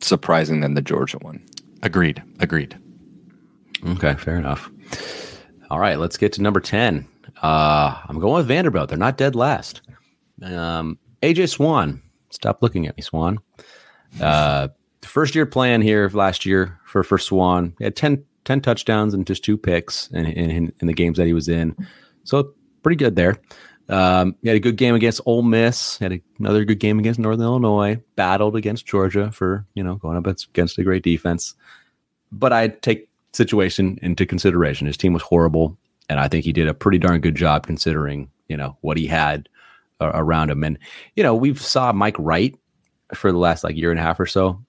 surprising 0.00 0.60
than 0.60 0.74
the 0.74 0.82
Georgia 0.82 1.18
one. 1.18 1.44
Agreed. 1.82 2.22
Agreed. 2.40 2.76
Okay, 3.86 4.14
fair 4.14 4.36
enough. 4.36 4.70
All 5.70 5.78
right, 5.78 5.98
let's 5.98 6.16
get 6.16 6.32
to 6.34 6.42
number 6.42 6.60
ten. 6.60 7.06
Uh, 7.42 8.00
I'm 8.08 8.18
going 8.18 8.36
with 8.36 8.48
Vanderbilt. 8.48 8.88
They're 8.88 8.98
not 8.98 9.18
dead 9.18 9.34
last. 9.34 9.82
Um, 10.42 10.98
AJ 11.22 11.50
Swann, 11.50 12.02
Stop 12.30 12.62
looking 12.62 12.86
at 12.86 12.96
me, 12.96 13.02
Swan. 13.02 13.38
Uh, 14.20 14.68
first 15.02 15.34
year 15.34 15.46
plan 15.46 15.80
here 15.80 16.10
last 16.12 16.44
year 16.44 16.78
for 16.96 17.02
for 17.02 17.18
Swann. 17.18 17.74
He 17.78 17.84
had 17.84 17.94
10, 17.94 18.24
10 18.44 18.60
touchdowns 18.62 19.12
and 19.12 19.26
just 19.26 19.44
two 19.44 19.58
picks 19.58 20.08
in, 20.12 20.26
in, 20.26 20.72
in 20.80 20.86
the 20.86 20.94
games 20.94 21.18
that 21.18 21.26
he 21.26 21.34
was 21.34 21.48
in. 21.48 21.76
So 22.24 22.54
pretty 22.82 22.96
good 22.96 23.16
there. 23.16 23.36
Um, 23.88 24.34
he 24.42 24.48
had 24.48 24.56
a 24.56 24.60
good 24.60 24.76
game 24.76 24.94
against 24.94 25.20
Ole 25.26 25.42
Miss. 25.42 25.98
Had 25.98 26.12
a, 26.12 26.20
another 26.38 26.64
good 26.64 26.80
game 26.80 26.98
against 26.98 27.20
Northern 27.20 27.44
Illinois. 27.44 28.00
Battled 28.16 28.56
against 28.56 28.86
Georgia 28.86 29.30
for 29.30 29.64
you 29.74 29.84
know 29.84 29.96
going 29.96 30.16
up 30.16 30.26
against 30.26 30.78
a 30.78 30.82
great 30.82 31.04
defense. 31.04 31.54
But 32.32 32.52
I 32.52 32.68
take 32.68 33.08
situation 33.32 33.98
into 34.02 34.26
consideration. 34.26 34.88
His 34.88 34.96
team 34.96 35.12
was 35.12 35.22
horrible, 35.22 35.78
and 36.08 36.18
I 36.18 36.26
think 36.26 36.44
he 36.44 36.52
did 36.52 36.66
a 36.66 36.74
pretty 36.74 36.98
darn 36.98 37.20
good 37.20 37.36
job 37.36 37.64
considering 37.64 38.28
you 38.48 38.56
know 38.56 38.76
what 38.80 38.96
he 38.96 39.06
had 39.06 39.48
around 40.00 40.50
him. 40.50 40.64
And 40.64 40.78
you 41.14 41.22
know 41.22 41.36
we've 41.36 41.60
saw 41.60 41.92
Mike 41.92 42.16
Wright 42.18 42.58
for 43.14 43.30
the 43.30 43.38
last 43.38 43.62
like 43.62 43.76
year 43.76 43.92
and 43.92 44.00
a 44.00 44.02
half 44.02 44.18
or 44.18 44.26
so 44.26 44.65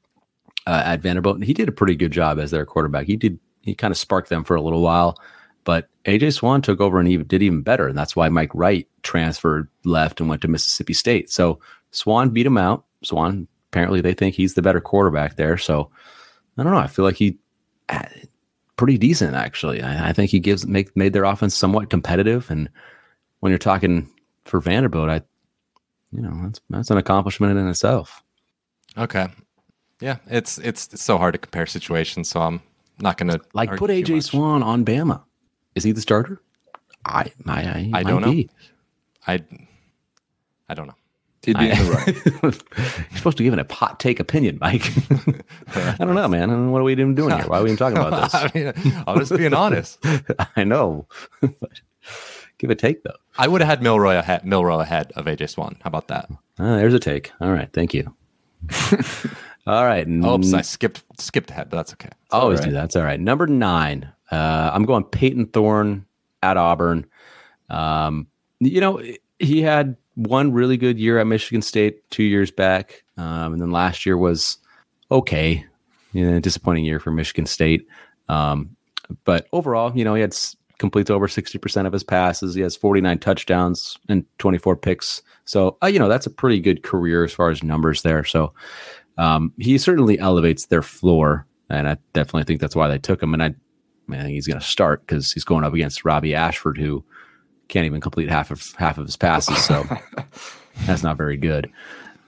uh, 0.67 0.83
at 0.85 1.01
Vanderbilt. 1.01 1.37
And 1.37 1.45
he 1.45 1.53
did 1.53 1.69
a 1.69 1.71
pretty 1.71 1.95
good 1.95 2.11
job 2.11 2.37
as 2.37 2.51
their 2.51 2.65
quarterback. 2.65 3.07
He 3.07 3.15
did 3.15 3.39
he 3.61 3.73
kind 3.73 3.91
of 3.91 3.97
sparked 3.97 4.29
them 4.29 4.43
for 4.43 4.55
a 4.55 4.61
little 4.61 4.81
while. 4.81 5.17
But 5.63 5.89
AJ 6.05 6.33
Swann 6.33 6.61
took 6.61 6.79
over 6.79 6.99
and 6.99 7.07
he 7.07 7.17
did 7.17 7.41
even 7.41 7.61
better. 7.61 7.87
And 7.87 7.97
that's 7.97 8.15
why 8.15 8.29
Mike 8.29 8.51
Wright 8.53 8.87
transferred 9.03 9.67
left 9.83 10.19
and 10.19 10.29
went 10.29 10.41
to 10.43 10.47
Mississippi 10.47 10.93
State. 10.93 11.29
So 11.29 11.59
Swann 11.91 12.29
beat 12.29 12.45
him 12.45 12.57
out. 12.57 12.85
Swann 13.03 13.47
apparently, 13.71 13.99
they 14.01 14.13
think 14.13 14.35
he's 14.35 14.53
the 14.53 14.61
better 14.61 14.79
quarterback 14.79 15.35
there. 15.35 15.57
So 15.57 15.89
I 16.57 16.63
don't 16.63 16.71
know. 16.71 16.79
I 16.79 16.87
feel 16.87 17.03
like 17.03 17.15
he 17.15 17.37
uh, 17.89 18.03
pretty 18.75 18.97
decent 18.97 19.35
actually. 19.35 19.81
I, 19.81 20.09
I, 20.09 20.13
think 20.13 20.31
he 20.31 20.39
gives 20.39 20.65
make 20.65 20.95
made 20.95 21.13
their 21.13 21.25
offense 21.25 21.55
somewhat 21.55 21.89
competitive. 21.89 22.50
And 22.50 22.69
when 23.39 23.51
you're 23.51 23.59
talking 23.59 24.09
for 24.45 24.59
Vanderbilt, 24.59 25.09
I 25.09 25.21
you 26.12 26.21
know 26.21 26.39
that's 26.43 26.62
that's 26.69 26.91
an 26.91 26.97
accomplishment 26.97 27.57
in 27.57 27.67
itself. 27.67 28.24
Okay, 28.97 29.27
yeah, 30.00 30.18
it's 30.27 30.58
it's, 30.60 30.94
it's 30.94 31.04
so 31.04 31.18
hard 31.18 31.34
to 31.34 31.38
compare 31.38 31.66
situations. 31.66 32.30
So 32.30 32.42
I'm 32.42 32.62
not 33.00 33.18
going 33.18 33.30
to 33.30 33.42
like 33.54 33.75
put 33.77 33.89
AJ 33.89 34.24
Swann 34.24 34.63
on 34.63 34.86
Bama. 34.86 35.24
Is 35.75 35.84
he 35.84 35.92
the 35.92 36.01
starter? 36.01 36.42
I 37.06 37.32
I 37.46 37.62
I, 37.62 37.92
I 37.94 38.04
don't 38.04 38.22
know. 38.22 38.32
Be. 38.32 38.50
I 39.25 39.44
I 40.70 40.74
don't 40.74 40.88
know. 40.88 40.96
He'd 41.44 41.58
be 41.58 41.72
I, 41.72 41.82
right. 41.82 42.25
You're 42.44 42.51
supposed 43.16 43.38
to 43.38 43.44
give 43.44 43.54
an 43.54 43.60
a 43.60 43.74
hot 43.74 44.01
take 44.01 44.20
opinion, 44.20 44.58
Mike. 44.60 44.86
I 45.75 45.96
don't 45.98 46.16
know, 46.16 46.27
man. 46.27 46.72
What 46.72 46.82
are 46.82 46.84
we 46.84 46.92
even 46.92 47.16
doing 47.16 47.34
here? 47.34 47.48
Why 47.48 47.60
are 47.60 47.63
we 47.63 47.70
even 47.70 47.77
talking 47.77 47.98
about 47.98 48.32
this? 48.32 48.36
I 48.36 48.51
mean, 48.54 49.04
I'm 49.08 49.18
just 49.18 49.36
being 49.36 49.54
honest. 49.54 49.98
I 50.58 50.66
know. 50.66 51.08
give 52.58 52.70
a 52.70 52.75
take 52.75 53.04
though. 53.04 53.16
I 53.38 53.48
would 53.48 53.62
have 53.62 53.70
had 53.70 53.82
Milroy 53.82 54.18
ahead, 54.18 54.44
Milroe 54.44 54.82
ahead 54.82 55.13
of 55.16 55.25
AJ 55.25 55.51
Swann. 55.51 55.77
How 55.84 55.88
about 55.88 56.10
that? 56.10 56.30
Uh, 56.60 56.75
there's 56.75 56.94
a 56.94 57.00
take. 57.00 57.32
All 57.39 57.51
right, 57.51 57.72
thank 57.72 57.94
you. 57.94 58.13
All 59.67 59.86
right. 59.86 60.07
Oops, 60.07 60.53
I 60.53 60.62
skipped 60.62 61.03
skipped 61.19 61.51
ahead, 61.51 61.69
but 61.69 61.77
that's 61.77 61.93
okay. 61.93 62.07
It's 62.07 62.33
Always 62.33 62.59
right. 62.59 62.67
do 62.67 62.71
that. 62.71 62.81
That's 62.81 62.95
all 62.95 63.03
right. 63.03 63.19
Number 63.19 63.47
nine. 63.47 64.09
Uh, 64.31 64.71
I'm 64.74 64.86
going 64.86 65.03
Payton 65.03 65.47
Thorne 65.47 66.05
at 66.41 66.57
Auburn. 66.57 67.05
Um, 67.69 68.27
you 68.59 68.79
know, 68.79 69.01
he 69.39 69.62
had 69.62 69.97
one 70.15 70.53
really 70.53 70.77
good 70.77 70.97
year 70.97 71.19
at 71.19 71.27
Michigan 71.27 71.62
State 71.62 72.09
two 72.12 72.24
years 72.24 72.50
back, 72.50 73.03
um, 73.17 73.53
and 73.53 73.62
then 73.62 73.71
last 73.71 74.05
year 74.05 74.17
was 74.17 74.57
okay. 75.12 75.65
You 76.13 76.31
know, 76.31 76.39
disappointing 76.39 76.86
year 76.86 77.01
for 77.01 77.12
Michigan 77.12 77.45
State. 77.45 77.88
Um, 78.29 78.75
but 79.25 79.47
overall, 79.51 79.95
you 79.95 80.05
know, 80.05 80.15
he 80.15 80.21
had 80.21 80.33
completes 80.77 81.09
over 81.09 81.27
60% 81.27 81.86
of 81.86 81.93
his 81.93 82.03
passes. 82.03 82.55
He 82.55 82.62
has 82.62 82.75
49 82.75 83.19
touchdowns 83.19 83.97
and 84.09 84.25
24 84.38 84.77
picks. 84.77 85.21
So, 85.45 85.77
uh, 85.83 85.88
you 85.88 86.00
know, 86.00 86.07
that's 86.07 86.25
a 86.25 86.31
pretty 86.31 86.59
good 86.59 86.83
career 86.83 87.24
as 87.24 87.33
far 87.33 87.50
as 87.50 87.63
numbers 87.63 88.01
there. 88.01 88.24
So, 88.24 88.53
um, 89.17 89.53
he 89.57 89.77
certainly 89.77 90.19
elevates 90.19 90.65
their 90.65 90.81
floor. 90.81 91.45
And 91.69 91.88
I 91.88 91.97
definitely 92.13 92.43
think 92.43 92.62
that's 92.62 92.75
why 92.75 92.88
they 92.88 92.97
took 92.97 93.21
him. 93.21 93.33
And 93.33 93.43
I 93.43 93.55
I 94.09 94.21
think 94.21 94.36
he's 94.36 94.47
going 94.47 94.59
to 94.59 94.65
start 94.65 95.01
because 95.01 95.33
he's 95.33 95.43
going 95.43 95.63
up 95.63 95.74
against 95.74 96.05
Robby 96.05 96.33
Ashford, 96.33 96.77
who 96.77 97.03
can't 97.67 97.86
even 97.86 98.00
complete 98.00 98.29
half 98.29 98.51
of 98.51 98.74
half 98.77 98.97
of 98.97 99.05
his 99.05 99.17
passes. 99.17 99.57
So 99.63 99.83
that's 100.86 101.03
not 101.03 101.17
very 101.17 101.38
good. 101.38 101.69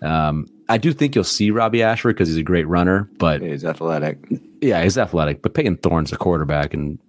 Um, 0.02 0.48
I 0.68 0.78
do 0.78 0.94
think 0.94 1.16
you'll 1.16 1.24
see 1.24 1.52
Robby 1.52 1.82
Ashford 1.82 2.16
because 2.16 2.28
he's 2.28 2.38
a 2.38 2.44
great 2.44 2.68
runner, 2.68 3.10
but 3.18 3.42
he's 3.42 3.66
athletic. 3.66 4.20
Yeah, 4.62 4.84
he's 4.84 4.98
athletic. 4.98 5.42
But 5.42 5.54
Payton 5.54 5.78
Thorne's 5.78 6.12
a 6.12 6.18
quarterback, 6.18 6.74
and 6.74 7.00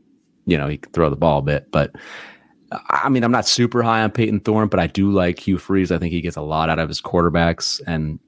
you 0.47 0.57
know, 0.57 0.69
he 0.69 0.79
can 0.79 0.93
throw 0.93 1.11
the 1.11 1.17
ball 1.17 1.41
a 1.41 1.43
bit. 1.43 1.71
But 1.71 1.95
I 2.89 3.09
mean, 3.09 3.25
I'm 3.25 3.33
not 3.33 3.47
super 3.47 3.83
high 3.83 4.03
on 4.03 4.13
Payton 4.13 4.41
Thorne, 4.41 4.69
but 4.69 4.81
I 4.81 4.87
do 4.87 5.11
like 5.11 5.41
Hugh 5.41 5.59
Freeze. 5.59 5.91
I 5.91 5.99
think 5.99 6.13
he 6.13 6.21
gets 6.21 6.37
a 6.37 6.43
lot 6.43 6.71
out 6.71 6.79
of 6.79 6.89
his 6.89 7.01
quarterbacks. 7.01 7.81
And 7.87 8.21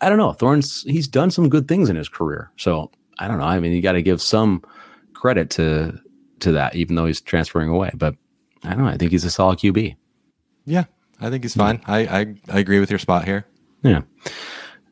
I 0.00 0.08
don't 0.08 0.18
know, 0.18 0.32
Thorne's 0.32 0.82
he's 0.82 1.08
done 1.08 1.30
some 1.30 1.48
good 1.48 1.68
things 1.68 1.88
in 1.88 1.96
his 1.96 2.08
career. 2.08 2.50
So 2.56 2.90
I 3.18 3.28
don't 3.28 3.38
know. 3.38 3.44
I 3.44 3.60
mean, 3.60 3.72
you 3.72 3.82
got 3.82 3.92
to 3.92 4.02
give 4.02 4.22
some 4.22 4.62
credit 5.14 5.50
to 5.50 5.98
to 6.40 6.52
that, 6.52 6.74
even 6.74 6.96
though 6.96 7.06
he's 7.06 7.20
transferring 7.20 7.68
away. 7.68 7.90
But 7.94 8.16
I 8.64 8.70
don't 8.70 8.84
know. 8.84 8.90
I 8.90 8.96
think 8.96 9.12
he's 9.12 9.24
a 9.24 9.30
solid 9.30 9.58
QB. 9.58 9.96
Yeah, 10.64 10.84
I 11.20 11.30
think 11.30 11.44
he's 11.44 11.54
fine. 11.54 11.82
I, 11.86 12.00
I 12.00 12.34
I 12.48 12.58
agree 12.58 12.80
with 12.80 12.90
your 12.90 12.98
spot 12.98 13.24
here. 13.24 13.46
Yeah. 13.82 14.02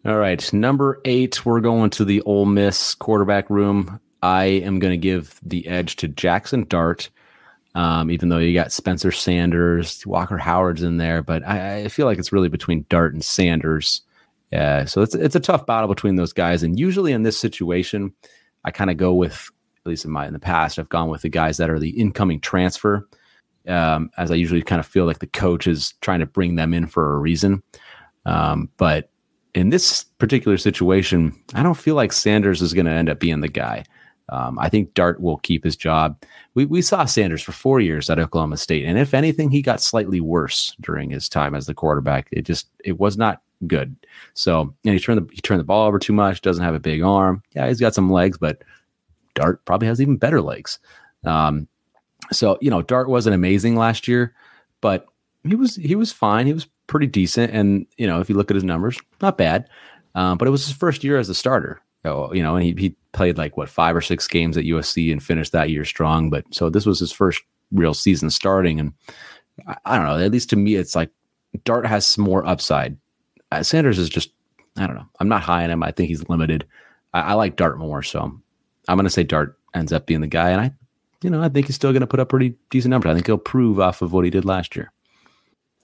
All 0.04 0.16
right, 0.16 0.52
number 0.52 1.00
eight, 1.04 1.44
we're 1.44 1.60
going 1.60 1.90
to 1.90 2.04
the 2.04 2.22
Ole 2.22 2.46
Miss 2.46 2.94
quarterback 2.94 3.50
room. 3.50 4.00
I 4.22 4.44
am 4.44 4.78
going 4.78 4.92
to 4.92 4.96
give 4.96 5.38
the 5.42 5.66
edge 5.66 5.96
to 5.96 6.08
Jaxson 6.08 6.68
Dart, 6.68 7.10
um, 7.74 8.10
even 8.10 8.28
though 8.28 8.38
you 8.38 8.54
got 8.54 8.72
Spencer 8.72 9.12
Sanders, 9.12 10.06
Walker 10.06 10.38
Howard's 10.38 10.82
in 10.82 10.96
there, 10.96 11.22
but 11.22 11.46
I, 11.46 11.84
I 11.84 11.88
feel 11.88 12.06
like 12.06 12.18
it's 12.18 12.32
really 12.32 12.48
between 12.48 12.86
Dart 12.88 13.12
and 13.12 13.24
Sanders. 13.24 14.02
Yeah, 14.50 14.86
so 14.86 15.02
it's 15.02 15.14
it's 15.14 15.36
a 15.36 15.40
tough 15.40 15.66
battle 15.66 15.88
between 15.88 16.16
those 16.16 16.32
guys, 16.32 16.62
and 16.62 16.78
usually 16.78 17.12
in 17.12 17.22
this 17.22 17.38
situation, 17.38 18.12
I 18.64 18.70
kind 18.70 18.90
of 18.90 18.96
go 18.96 19.12
with 19.12 19.50
at 19.78 19.90
least 19.90 20.04
in 20.04 20.10
my 20.10 20.26
in 20.26 20.32
the 20.32 20.38
past, 20.38 20.78
I've 20.78 20.88
gone 20.88 21.08
with 21.08 21.22
the 21.22 21.28
guys 21.28 21.56
that 21.56 21.70
are 21.70 21.78
the 21.78 21.90
incoming 21.90 22.40
transfer, 22.40 23.08
um, 23.66 24.10
as 24.18 24.30
I 24.30 24.34
usually 24.34 24.62
kind 24.62 24.80
of 24.80 24.86
feel 24.86 25.06
like 25.06 25.20
the 25.20 25.26
coach 25.26 25.66
is 25.66 25.94
trying 26.00 26.20
to 26.20 26.26
bring 26.26 26.56
them 26.56 26.74
in 26.74 26.86
for 26.86 27.14
a 27.14 27.18
reason. 27.18 27.62
Um, 28.26 28.68
but 28.76 29.10
in 29.54 29.70
this 29.70 30.04
particular 30.18 30.58
situation, 30.58 31.34
I 31.54 31.62
don't 31.62 31.74
feel 31.74 31.94
like 31.94 32.12
Sanders 32.12 32.60
is 32.60 32.74
going 32.74 32.86
to 32.86 32.92
end 32.92 33.08
up 33.08 33.18
being 33.18 33.40
the 33.40 33.48
guy. 33.48 33.84
Um, 34.30 34.58
I 34.58 34.68
think 34.68 34.92
Dart 34.92 35.20
will 35.22 35.38
keep 35.38 35.64
his 35.64 35.74
job. 35.74 36.22
We, 36.54 36.66
we 36.66 36.82
saw 36.82 37.06
Sanders 37.06 37.40
for 37.40 37.52
four 37.52 37.80
years 37.80 38.10
at 38.10 38.18
Oklahoma 38.18 38.58
State, 38.58 38.84
and 38.84 38.98
if 38.98 39.14
anything, 39.14 39.50
he 39.50 39.62
got 39.62 39.80
slightly 39.80 40.20
worse 40.20 40.76
during 40.80 41.10
his 41.10 41.30
time 41.30 41.54
as 41.54 41.66
the 41.66 41.74
quarterback. 41.74 42.28
It 42.30 42.42
just 42.42 42.68
it 42.84 42.98
was 42.98 43.16
not 43.16 43.40
good. 43.66 43.96
So, 44.34 44.74
and 44.84 44.94
he 44.94 45.00
turned 45.00 45.20
the 45.20 45.34
he 45.34 45.40
turned 45.40 45.60
the 45.60 45.64
ball 45.64 45.86
over 45.86 45.98
too 45.98 46.12
much. 46.12 46.42
Doesn't 46.42 46.64
have 46.64 46.74
a 46.74 46.80
big 46.80 47.02
arm. 47.02 47.42
Yeah, 47.54 47.68
he's 47.68 47.80
got 47.80 47.94
some 47.94 48.10
legs, 48.10 48.38
but 48.38 48.62
Dart 49.34 49.64
probably 49.64 49.88
has 49.88 50.00
even 50.00 50.16
better 50.16 50.40
legs. 50.40 50.78
Um, 51.24 51.68
so 52.32 52.58
you 52.60 52.70
know, 52.70 52.82
Dart 52.82 53.08
wasn't 53.08 53.34
amazing 53.34 53.76
last 53.76 54.08
year, 54.08 54.34
but 54.80 55.06
he 55.44 55.54
was 55.54 55.76
he 55.76 55.94
was 55.94 56.12
fine. 56.12 56.46
He 56.46 56.52
was 56.52 56.68
pretty 56.86 57.06
decent, 57.06 57.52
and 57.52 57.86
you 57.96 58.06
know, 58.06 58.20
if 58.20 58.28
you 58.28 58.36
look 58.36 58.50
at 58.50 58.54
his 58.54 58.64
numbers, 58.64 58.98
not 59.20 59.38
bad. 59.38 59.68
Um, 60.14 60.38
but 60.38 60.48
it 60.48 60.50
was 60.50 60.66
his 60.66 60.76
first 60.76 61.04
year 61.04 61.18
as 61.18 61.28
a 61.28 61.34
starter. 61.34 61.80
So, 62.02 62.32
you 62.32 62.42
know, 62.42 62.56
and 62.56 62.64
he, 62.64 62.74
he 62.76 62.96
played 63.12 63.38
like 63.38 63.56
what 63.56 63.68
five 63.68 63.94
or 63.94 64.00
six 64.00 64.26
games 64.26 64.56
at 64.56 64.64
USC 64.64 65.12
and 65.12 65.22
finished 65.22 65.52
that 65.52 65.70
year 65.70 65.84
strong. 65.84 66.30
But 66.30 66.44
so 66.52 66.70
this 66.70 66.86
was 66.86 66.98
his 66.98 67.12
first 67.12 67.42
real 67.72 67.94
season 67.94 68.30
starting, 68.30 68.80
and 68.80 68.92
I, 69.66 69.76
I 69.84 69.96
don't 69.96 70.06
know. 70.06 70.24
At 70.24 70.32
least 70.32 70.50
to 70.50 70.56
me, 70.56 70.76
it's 70.76 70.94
like 70.94 71.10
Dart 71.64 71.86
has 71.86 72.06
some 72.06 72.24
more 72.24 72.46
upside. 72.46 72.96
Uh, 73.50 73.62
Sanders 73.62 73.98
is 73.98 74.08
just 74.08 74.30
I 74.76 74.86
don't 74.86 74.96
know. 74.96 75.08
I'm 75.20 75.28
not 75.28 75.42
high 75.42 75.64
on 75.64 75.70
him. 75.70 75.82
I 75.82 75.90
think 75.90 76.08
he's 76.08 76.28
limited. 76.28 76.66
I, 77.12 77.20
I 77.20 77.32
like 77.34 77.56
Dart 77.56 77.78
more, 77.78 78.02
so 78.02 78.20
I'm 78.20 78.96
going 78.96 79.04
to 79.04 79.10
say 79.10 79.24
Dart 79.24 79.58
ends 79.74 79.92
up 79.92 80.06
being 80.06 80.20
the 80.20 80.26
guy, 80.26 80.50
and 80.50 80.60
I, 80.60 80.72
you 81.22 81.30
know, 81.30 81.42
I 81.42 81.48
think 81.48 81.66
he's 81.66 81.76
still 81.76 81.92
going 81.92 82.00
to 82.00 82.06
put 82.06 82.20
up 82.20 82.28
pretty 82.28 82.54
decent 82.70 82.90
numbers. 82.90 83.10
I 83.10 83.14
think 83.14 83.26
he'll 83.26 83.38
prove 83.38 83.80
off 83.80 84.02
of 84.02 84.12
what 84.12 84.24
he 84.24 84.30
did 84.30 84.44
last 84.44 84.76
year. 84.76 84.92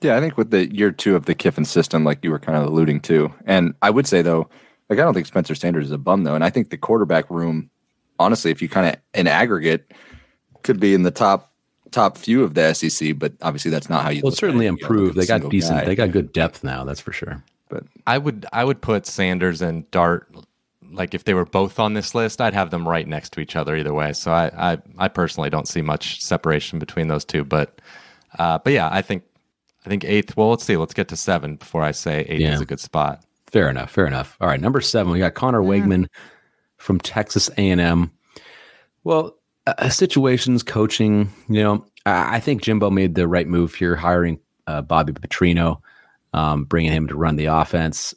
Yeah, 0.00 0.16
I 0.16 0.20
think 0.20 0.36
with 0.36 0.50
the 0.50 0.72
year 0.74 0.90
two 0.90 1.16
of 1.16 1.24
the 1.24 1.34
Kiffin 1.34 1.64
system, 1.64 2.04
like 2.04 2.22
you 2.22 2.30
were 2.30 2.38
kind 2.38 2.58
of 2.58 2.64
alluding 2.64 3.00
to, 3.02 3.32
and 3.46 3.74
I 3.82 3.90
would 3.90 4.06
say 4.06 4.22
though, 4.22 4.48
like 4.88 4.98
I 4.98 5.02
don't 5.02 5.14
think 5.14 5.26
Spencer 5.26 5.54
Sanders 5.54 5.86
is 5.86 5.92
a 5.92 5.98
bum 5.98 6.24
though, 6.24 6.34
and 6.34 6.44
I 6.44 6.50
think 6.50 6.70
the 6.70 6.76
quarterback 6.76 7.30
room, 7.30 7.70
honestly, 8.18 8.50
if 8.50 8.60
you 8.60 8.68
kind 8.68 8.86
of 8.88 8.96
in 9.14 9.26
aggregate, 9.26 9.92
could 10.62 10.78
be 10.78 10.94
in 10.94 11.02
the 11.02 11.10
top 11.10 11.52
top 11.90 12.18
few 12.18 12.42
of 12.42 12.54
the 12.54 12.74
SEC, 12.74 13.18
but 13.18 13.32
obviously 13.40 13.70
that's 13.70 13.88
not 13.88 14.02
how 14.02 14.10
you. 14.10 14.20
Well, 14.22 14.32
certainly 14.32 14.66
improved. 14.66 15.16
They 15.16 15.26
got 15.26 15.48
decent. 15.48 15.80
Guy. 15.80 15.84
They 15.86 15.94
got 15.94 16.10
good 16.10 16.32
depth 16.32 16.62
now. 16.64 16.84
That's 16.84 17.00
for 17.00 17.12
sure. 17.12 17.42
But 17.68 17.84
I 18.06 18.18
would 18.18 18.46
I 18.52 18.64
would 18.64 18.80
put 18.80 19.06
Sanders 19.06 19.62
and 19.62 19.90
Dart 19.90 20.28
like 20.92 21.14
if 21.14 21.24
they 21.24 21.34
were 21.34 21.46
both 21.46 21.78
on 21.78 21.94
this 21.94 22.14
list, 22.14 22.40
I'd 22.40 22.54
have 22.54 22.70
them 22.70 22.88
right 22.88 23.06
next 23.06 23.32
to 23.32 23.40
each 23.40 23.56
other 23.56 23.76
either 23.76 23.94
way. 23.94 24.12
So 24.12 24.32
I 24.32 24.72
I, 24.72 24.78
I 24.98 25.08
personally 25.08 25.50
don't 25.50 25.68
see 25.68 25.82
much 25.82 26.22
separation 26.22 26.78
between 26.78 27.08
those 27.08 27.24
two, 27.24 27.44
but 27.44 27.80
uh, 28.38 28.58
but 28.58 28.72
yeah, 28.72 28.88
I 28.90 29.02
think 29.02 29.24
I 29.84 29.88
think 29.88 30.04
eighth. 30.04 30.36
Well, 30.36 30.50
let's 30.50 30.64
see. 30.64 30.76
Let's 30.76 30.94
get 30.94 31.08
to 31.08 31.16
seven 31.16 31.56
before 31.56 31.82
I 31.82 31.92
say 31.92 32.20
eighth 32.28 32.40
yeah. 32.40 32.54
is 32.54 32.60
a 32.60 32.66
good 32.66 32.80
spot. 32.80 33.24
Fair 33.50 33.68
enough. 33.68 33.90
Fair 33.90 34.06
enough. 34.06 34.36
All 34.40 34.48
right, 34.48 34.60
number 34.60 34.80
seven. 34.80 35.12
We 35.12 35.18
got 35.20 35.34
Conner 35.34 35.62
Weigman 35.62 36.08
from 36.76 36.98
Texas 36.98 37.48
A 37.56 37.70
and 37.70 37.80
M. 37.80 38.10
Well, 39.04 39.36
uh, 39.66 39.88
situations, 39.90 40.62
coaching. 40.62 41.30
You 41.48 41.62
know, 41.62 41.86
I, 42.06 42.36
I, 42.36 42.40
think 42.40 42.62
Jimbo 42.62 42.90
made 42.90 43.14
the 43.14 43.28
right 43.28 43.46
move 43.46 43.74
here, 43.74 43.94
hiring 43.94 44.40
uh, 44.66 44.82
Bobby 44.82 45.12
Petrino, 45.12 45.80
um, 46.34 46.64
bringing 46.64 46.92
him 46.92 47.06
to 47.06 47.16
run 47.16 47.36
the 47.36 47.46
offense. 47.46 48.12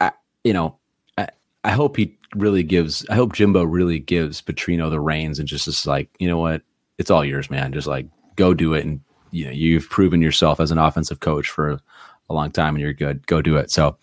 I, 0.00 0.10
you 0.44 0.52
know, 0.52 0.76
I, 1.16 1.28
I 1.64 1.70
hope 1.70 1.96
he 1.96 2.18
really 2.34 2.64
gives. 2.64 3.06
I 3.08 3.14
hope 3.14 3.32
Jimbo 3.32 3.64
really 3.64 4.00
gives 4.00 4.42
Petrino 4.42 4.90
the 4.90 5.00
reins 5.00 5.38
and 5.38 5.48
just 5.48 5.68
is 5.68 5.86
like, 5.86 6.10
you 6.18 6.28
know 6.28 6.38
what, 6.38 6.62
it's 6.98 7.10
all 7.10 7.24
yours, 7.24 7.48
man. 7.48 7.72
Just 7.72 7.86
like 7.86 8.06
go 8.36 8.52
do 8.52 8.74
it 8.74 8.84
and 8.84 9.00
you 9.30 9.44
know 9.44 9.52
you've 9.52 9.88
proven 9.88 10.20
yourself 10.20 10.60
as 10.60 10.72
an 10.72 10.78
offensive 10.78 11.20
coach 11.20 11.48
for 11.48 11.78
a 12.28 12.34
long 12.34 12.50
time 12.50 12.74
and 12.74 12.82
you're 12.82 12.92
good. 12.92 13.24
Go 13.28 13.40
do 13.40 13.56
it. 13.56 13.70
So 13.70 13.96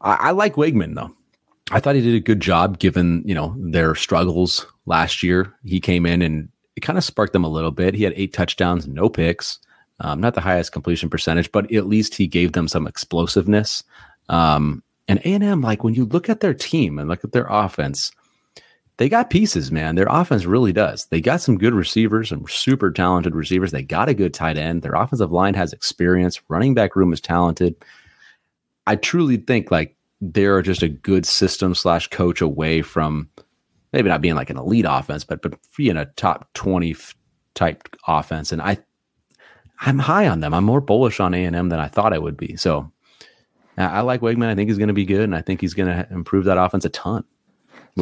I, 0.00 0.14
I 0.14 0.30
like 0.30 0.54
Weigman 0.54 0.94
though. 0.94 1.14
I 1.70 1.80
thought 1.80 1.94
he 1.94 2.00
did 2.00 2.14
a 2.14 2.20
good 2.20 2.40
job 2.40 2.78
given 2.78 3.22
you 3.26 3.34
know 3.34 3.54
their 3.58 3.94
struggles 3.94 4.66
last 4.86 5.22
year. 5.22 5.52
He 5.64 5.80
came 5.80 6.06
in 6.06 6.22
and 6.22 6.48
it 6.76 6.80
kind 6.80 6.96
of 6.96 7.04
sparked 7.04 7.34
them 7.34 7.44
a 7.44 7.48
little 7.48 7.70
bit. 7.70 7.94
He 7.94 8.04
had 8.04 8.14
eight 8.16 8.32
touchdowns, 8.32 8.88
no 8.88 9.10
picks. 9.10 9.58
Um, 10.02 10.20
not 10.20 10.34
the 10.34 10.40
highest 10.40 10.72
completion 10.72 11.08
percentage, 11.08 11.50
but 11.52 11.72
at 11.72 11.86
least 11.86 12.14
he 12.14 12.26
gave 12.26 12.52
them 12.52 12.68
some 12.68 12.86
explosiveness. 12.86 13.84
Um, 14.28 14.82
and 15.08 15.20
A 15.20 15.32
and 15.32 15.44
M, 15.44 15.60
like 15.62 15.84
when 15.84 15.94
you 15.94 16.04
look 16.04 16.28
at 16.28 16.40
their 16.40 16.54
team 16.54 16.98
and 16.98 17.08
look 17.08 17.24
at 17.24 17.32
their 17.32 17.46
offense, 17.48 18.12
they 18.98 19.08
got 19.08 19.30
pieces, 19.30 19.72
man. 19.72 19.94
Their 19.94 20.08
offense 20.10 20.44
really 20.44 20.72
does. 20.72 21.06
They 21.06 21.20
got 21.20 21.40
some 21.40 21.56
good 21.56 21.74
receivers, 21.74 22.28
some 22.28 22.46
super 22.48 22.90
talented 22.90 23.34
receivers. 23.34 23.70
They 23.70 23.82
got 23.82 24.08
a 24.08 24.14
good 24.14 24.34
tight 24.34 24.58
end. 24.58 24.82
Their 24.82 24.94
offensive 24.94 25.32
line 25.32 25.54
has 25.54 25.72
experience. 25.72 26.40
Running 26.48 26.74
back 26.74 26.94
room 26.94 27.12
is 27.12 27.20
talented. 27.20 27.74
I 28.86 28.96
truly 28.96 29.38
think 29.38 29.70
like 29.70 29.96
they're 30.20 30.62
just 30.62 30.82
a 30.82 30.88
good 30.88 31.26
system 31.26 31.74
slash 31.74 32.08
coach 32.08 32.40
away 32.40 32.82
from 32.82 33.28
maybe 33.92 34.08
not 34.08 34.20
being 34.20 34.34
like 34.34 34.50
an 34.50 34.58
elite 34.58 34.86
offense, 34.88 35.24
but 35.24 35.42
but 35.42 35.54
being 35.76 35.96
a 35.96 36.06
top 36.06 36.52
twenty 36.54 36.96
type 37.54 37.88
offense. 38.06 38.52
And 38.52 38.60
I, 38.62 38.78
I'm 39.84 39.98
high 39.98 40.28
on 40.28 40.40
them. 40.40 40.54
I'm 40.54 40.64
more 40.64 40.80
bullish 40.80 41.20
on 41.20 41.34
A 41.34 41.44
and 41.44 41.56
M 41.56 41.68
than 41.68 41.80
I 41.80 41.88
thought 41.88 42.12
I 42.12 42.18
would 42.18 42.36
be. 42.36 42.56
So 42.56 42.90
I 43.76 44.00
like 44.00 44.20
Weigman. 44.20 44.46
I 44.46 44.54
think 44.54 44.68
he's 44.68 44.78
going 44.78 44.88
to 44.88 44.94
be 44.94 45.04
good, 45.04 45.24
and 45.24 45.34
I 45.34 45.42
think 45.42 45.60
he's 45.60 45.74
going 45.74 45.88
to 45.88 46.06
improve 46.12 46.44
that 46.44 46.58
offense 46.58 46.84
a 46.84 46.88
ton. 46.90 47.24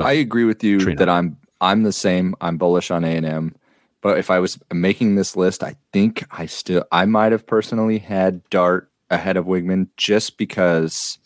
I 0.01 0.13
agree 0.13 0.45
with 0.45 0.63
you 0.63 0.79
Trina. 0.81 0.99
that 0.99 1.09
I'm 1.09 1.37
I'm 1.61 1.83
the 1.83 1.93
same. 1.93 2.35
I'm 2.41 2.59
bullish 2.59 2.91
on 2.91 3.05
A 3.05 3.17
and 3.17 3.27
M, 3.27 3.57
but 4.03 4.19
if 4.19 4.31
I 4.31 4.39
was 4.39 4.59
making 4.73 5.15
this 5.17 5.37
list, 5.37 5.63
I 5.63 5.77
think 5.93 6.25
I 6.31 6.47
still 6.47 6.85
I 6.93 7.07
might 7.07 7.33
have 7.33 7.47
personally 7.47 7.99
had 7.99 8.49
Dart 8.51 8.91
ahead 9.11 9.37
of 9.37 9.47
Weigman 9.47 9.89
just 9.97 10.39
because 10.39 11.19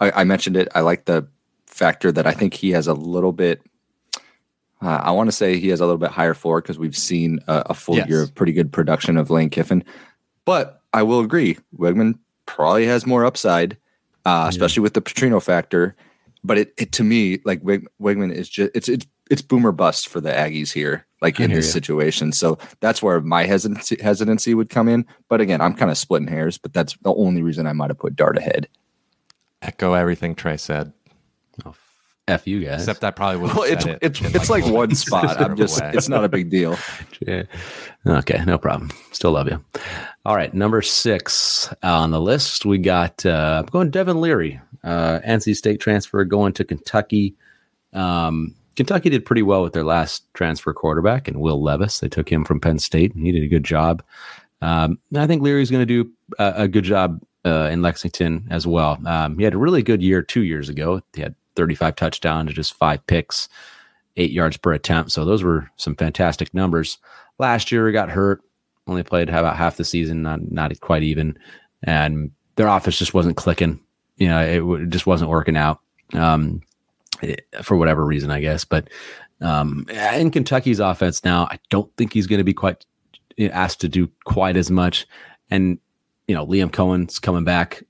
I, 0.00 0.10
I 0.12 0.24
mentioned 0.24 0.56
it. 0.56 0.68
I 0.74 0.80
like 0.80 1.04
the 1.04 1.26
factor 1.66 2.12
that 2.12 2.26
I 2.26 2.32
think 2.32 2.54
he 2.54 2.70
has 2.70 2.86
a 2.86 2.94
little 2.94 3.32
bit. 3.32 3.62
Uh, 4.82 5.00
I 5.02 5.10
want 5.12 5.28
to 5.28 5.32
say 5.32 5.58
he 5.58 5.68
has 5.68 5.80
a 5.80 5.84
little 5.84 5.98
bit 5.98 6.10
higher 6.10 6.34
floor 6.34 6.60
because 6.60 6.78
we've 6.78 6.96
seen 6.96 7.38
a, 7.46 7.62
a 7.66 7.74
full 7.74 7.96
yes. 7.96 8.08
year 8.08 8.22
of 8.22 8.34
pretty 8.34 8.52
good 8.52 8.72
production 8.72 9.16
of 9.16 9.30
Lane 9.30 9.48
Kiffin. 9.50 9.84
But 10.44 10.82
I 10.92 11.04
will 11.04 11.20
agree, 11.20 11.58
Weigman 11.76 12.18
probably 12.46 12.86
has 12.86 13.06
more 13.06 13.24
upside, 13.24 13.76
uh, 14.24 14.46
especially 14.48 14.82
with 14.82 14.94
the 14.94 15.02
Petrino 15.02 15.40
factor 15.42 15.94
but 16.44 16.58
it, 16.58 16.74
it 16.76 16.92
to 16.92 17.04
me 17.04 17.40
like 17.44 17.62
Wig, 17.62 17.86
Weigman 18.00 18.32
is 18.32 18.48
just 18.48 18.70
it's 18.74 18.88
it's 18.88 19.06
it's 19.30 19.42
boomer 19.42 19.72
bust 19.72 20.08
for 20.08 20.20
the 20.20 20.30
Aggies 20.30 20.72
here, 20.72 21.06
like 21.20 21.40
in 21.40 21.52
this 21.52 21.66
you. 21.66 21.72
situation. 21.72 22.32
So 22.32 22.58
that's 22.80 23.02
where 23.02 23.20
my 23.20 23.44
hesitancy 23.44 23.96
hesitancy 24.00 24.54
would 24.54 24.68
come 24.68 24.88
in. 24.88 25.06
But 25.28 25.40
again, 25.40 25.60
I'm 25.60 25.74
kind 25.74 25.90
of 25.90 25.98
splitting 25.98 26.28
hairs, 26.28 26.58
but 26.58 26.72
that's 26.72 26.96
the 26.98 27.14
only 27.14 27.42
reason 27.42 27.66
I 27.66 27.72
might 27.72 27.90
have 27.90 27.98
put 27.98 28.16
Dart 28.16 28.36
ahead. 28.36 28.68
Echo 29.62 29.94
everything 29.94 30.34
Trey 30.34 30.56
said. 30.56 30.92
Oh, 31.64 31.74
F 32.28 32.46
you 32.46 32.64
guys. 32.64 32.82
Except 32.82 33.02
I 33.04 33.10
probably 33.10 33.40
would. 33.40 33.54
Well, 33.54 33.64
it's 33.64 33.84
it 33.84 33.98
it's 34.00 34.20
it's 34.20 34.50
like, 34.50 34.64
like 34.64 34.72
one 34.72 34.94
spot. 34.94 35.40
I'm 35.40 35.56
just 35.56 35.80
it's 35.82 36.08
not 36.08 36.24
a 36.24 36.28
big 36.28 36.50
deal. 36.50 36.76
Yeah. 37.24 37.44
Okay, 38.04 38.42
no 38.44 38.58
problem. 38.58 38.90
Still 39.12 39.30
love 39.30 39.48
you. 39.48 39.64
All 40.26 40.34
right, 40.34 40.52
number 40.52 40.82
six 40.82 41.72
on 41.84 42.10
the 42.10 42.20
list, 42.20 42.66
we 42.66 42.78
got 42.78 43.24
uh, 43.24 43.62
I'm 43.64 43.66
going 43.66 43.90
Devin 43.90 44.20
Leary, 44.20 44.60
uh, 44.82 45.20
NC 45.24 45.54
State 45.54 45.78
transfer 45.78 46.24
going 46.24 46.52
to 46.54 46.64
Kentucky. 46.64 47.36
Um, 47.92 48.56
Kentucky 48.74 49.10
did 49.10 49.24
pretty 49.24 49.42
well 49.42 49.62
with 49.62 49.72
their 49.72 49.84
last 49.84 50.24
transfer 50.34 50.72
quarterback 50.72 51.28
and 51.28 51.40
Will 51.40 51.62
Levis. 51.62 52.00
They 52.00 52.08
took 52.08 52.30
him 52.30 52.44
from 52.44 52.60
Penn 52.60 52.78
State 52.78 53.14
and 53.14 53.24
he 53.24 53.30
did 53.32 53.44
a 53.44 53.48
good 53.48 53.64
job. 53.64 54.02
Um, 54.60 54.98
I 55.14 55.26
think 55.26 55.42
Leary's 55.42 55.70
going 55.70 55.86
to 55.86 56.04
do 56.04 56.10
a, 56.38 56.62
a, 56.62 56.68
good 56.68 56.84
job 56.84 57.20
uh, 57.44 57.68
in 57.70 57.82
Lexington 57.82 58.46
as 58.50 58.66
well. 58.66 58.98
Um, 59.06 59.36
he 59.36 59.44
had 59.44 59.54
a 59.54 59.58
really 59.58 59.82
good 59.82 60.00
year 60.00 60.22
two 60.22 60.42
years 60.42 60.68
ago. 60.68 61.02
He 61.14 61.22
had 61.22 61.34
35 61.56 61.96
touchdowns 61.96 62.48
to 62.48 62.54
just 62.54 62.74
five 62.74 63.06
picks. 63.06 63.48
eight 64.16 64.30
yards 64.30 64.56
per 64.56 64.72
attempt. 64.72 65.10
So 65.10 65.24
those 65.24 65.42
were 65.42 65.70
some 65.76 65.96
fantastic 65.96 66.52
numbers. 66.52 66.98
Last 67.38 67.72
year, 67.72 67.86
he 67.86 67.92
got 67.92 68.10
hurt, 68.10 68.42
only 68.86 69.02
played 69.02 69.28
about 69.28 69.56
half 69.56 69.76
the 69.76 69.84
season, 69.84 70.22
not 70.22 70.50
not 70.50 70.78
quite 70.80 71.02
even, 71.02 71.38
and 71.82 72.30
their 72.56 72.68
offense 72.68 72.98
just 72.98 73.14
wasn't 73.14 73.36
clicking. 73.36 73.80
You 74.16 74.28
know, 74.28 74.40
it, 74.40 74.82
it 74.82 74.90
just 74.90 75.06
wasn't 75.06 75.30
working 75.30 75.56
out 75.56 75.80
um, 76.12 76.60
it, 77.22 77.46
for 77.62 77.76
whatever 77.76 78.04
reason, 78.04 78.30
I 78.30 78.40
guess. 78.40 78.64
But 78.64 78.88
um, 79.40 79.86
in 79.88 80.30
Kentucky's 80.30 80.78
offense 80.78 81.24
now, 81.24 81.46
I 81.50 81.58
don't 81.70 81.90
think 81.96 82.12
he's 82.12 82.26
going 82.26 82.38
to 82.38 82.44
be 82.44 82.54
quite 82.54 82.84
asked 83.38 83.80
to 83.80 83.88
do 83.88 84.10
quite 84.24 84.56
as 84.56 84.70
much. 84.70 85.06
And 85.50 85.78
you 86.28 86.34
know, 86.34 86.46
Liam 86.46 86.72
Coen's 86.72 87.18
coming 87.18 87.44
back 87.44 87.82